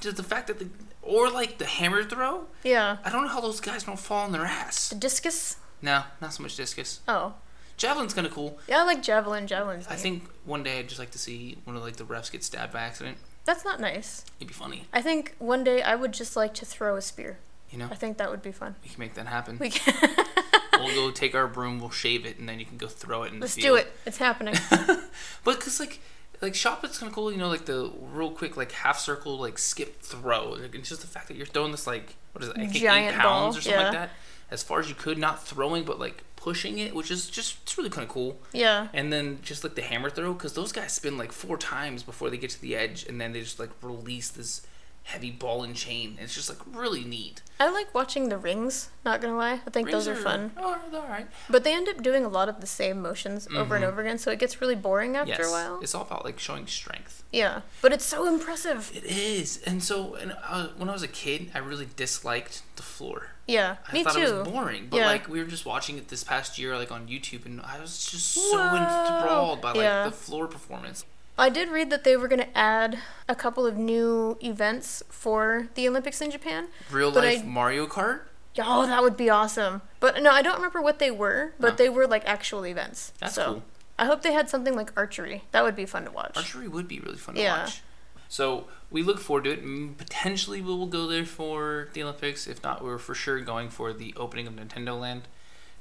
[0.00, 0.68] just the fact that the
[1.02, 2.46] or like the hammer throw.
[2.62, 2.98] Yeah.
[3.04, 4.88] I don't know how those guys don't fall on their ass.
[4.90, 5.56] The discus?
[5.82, 7.00] No, not so much discus.
[7.06, 7.34] Oh.
[7.76, 8.58] Javelin's kind of cool.
[8.68, 9.46] Yeah, I like javelin.
[9.46, 12.30] Javelin's I think one day I'd just like to see one of like the refs
[12.30, 13.18] get stabbed by accident.
[13.44, 14.24] That's not nice.
[14.38, 17.38] It'd be funny, I think one day I would just like to throw a spear.
[17.70, 17.88] you know.
[17.90, 18.76] I think that would be fun.
[18.82, 19.58] We can make that happen.
[19.58, 19.92] We can
[20.78, 23.32] we'll go take our broom, we'll shave it, and then you can go throw it
[23.32, 23.92] in the Let's do it.
[24.06, 24.54] It's happening.
[25.44, 26.00] But cause like
[26.40, 29.38] like shot put's kind of cool, you know, like the real quick like half circle
[29.38, 30.50] like skip throw.
[30.50, 32.56] Like, it's just the fact that you're throwing this like what is it?
[32.56, 34.10] I think Giant eight pounds ball, or something like that.
[34.50, 37.78] As far as you could, not throwing, but like pushing it, which is just it's
[37.78, 38.38] really kind of cool.
[38.52, 38.88] yeah.
[38.92, 42.28] And then just like the hammer throw, because those guys spin like four times before
[42.28, 44.66] they get to the edge, and then they just like release this
[45.04, 46.16] heavy ball and chain.
[46.20, 47.42] It's just like really neat.
[47.60, 49.60] I like watching the rings, not gonna lie.
[49.66, 50.50] I think those are Rings fun.
[50.56, 51.26] Oh, they're all right.
[51.48, 54.18] But they end up doing a lot of the same motions over and over again,
[54.18, 55.42] so it gets really boring after Mm-hmm.
[55.42, 55.80] Yes, a while.
[55.80, 57.22] it's all about like showing strength.
[57.32, 57.60] Yeah.
[57.82, 58.90] But it's so impressive.
[58.94, 62.82] It is, and so and, uh, when I was a kid, I really disliked the
[62.82, 63.28] floor.
[63.46, 63.76] Yeah.
[63.86, 64.20] I Me thought too.
[64.22, 65.06] it was boring, but Yeah.
[65.06, 68.06] like we were just watching it this past year, like on YouTube, and I was
[68.10, 68.76] just so Whoa.
[68.76, 70.04] enthralled by like Yeah.
[70.04, 71.04] the floor performance.
[71.36, 75.68] I did read that they were going to add a couple of new events for
[75.74, 76.68] the Olympics in Japan.
[76.90, 78.20] Real life I- Mario Kart.
[78.58, 79.82] Oh, that would be awesome.
[79.98, 81.74] But no, I don't remember what they were, but No.
[81.76, 83.12] they were like actual events.
[83.18, 83.62] That's so cool.
[83.98, 85.42] I hope they had something like archery.
[85.50, 86.36] That would be fun to watch.
[86.36, 87.64] Archery would be really fun to Yeah.
[87.64, 87.82] watch.
[88.28, 89.64] So we look forward to it.
[89.64, 92.46] Mm, Potentially we will go there for the Olympics.
[92.46, 95.22] If not, we're for sure going for the opening of Nintendo Land.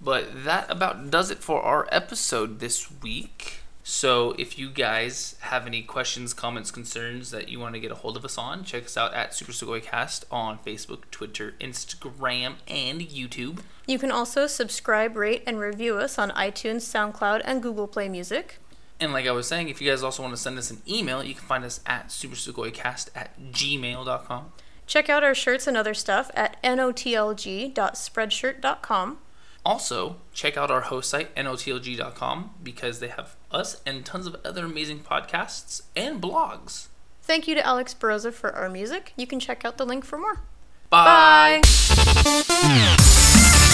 [0.02, 3.60] But that about does it for our episode this week.
[3.86, 7.96] So if you guys have any questions, comments, concerns that you want to get a
[7.96, 12.54] hold of us on, check us out at Super Sugoi Cast on Facebook, Twitter, Instagram,
[12.66, 13.60] and YouTube.
[13.86, 18.60] You can also subscribe, rate, and review us on iTunes, SoundCloud, and Google Play Music.
[19.02, 21.22] And like I was saying, if you guys also want to send us an email,
[21.22, 24.54] you can find us at supersugoicast at gmail.com.
[24.88, 29.18] Check out our shirts and other stuff at notlg.spreadshirt.com.
[29.66, 34.66] Also, check out our host site, notlg.com, because they have us and tons of other
[34.66, 36.88] amazing podcasts and blogs.
[37.22, 39.14] Thank you to Alex Baroza for our music.
[39.16, 40.42] You can check out the link for more.
[40.90, 41.62] Bye.
[41.96, 43.70] Bye.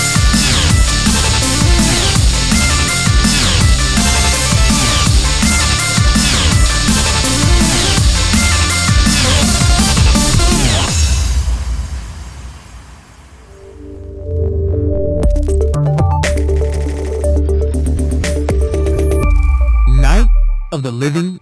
[20.72, 21.39] Of the Living.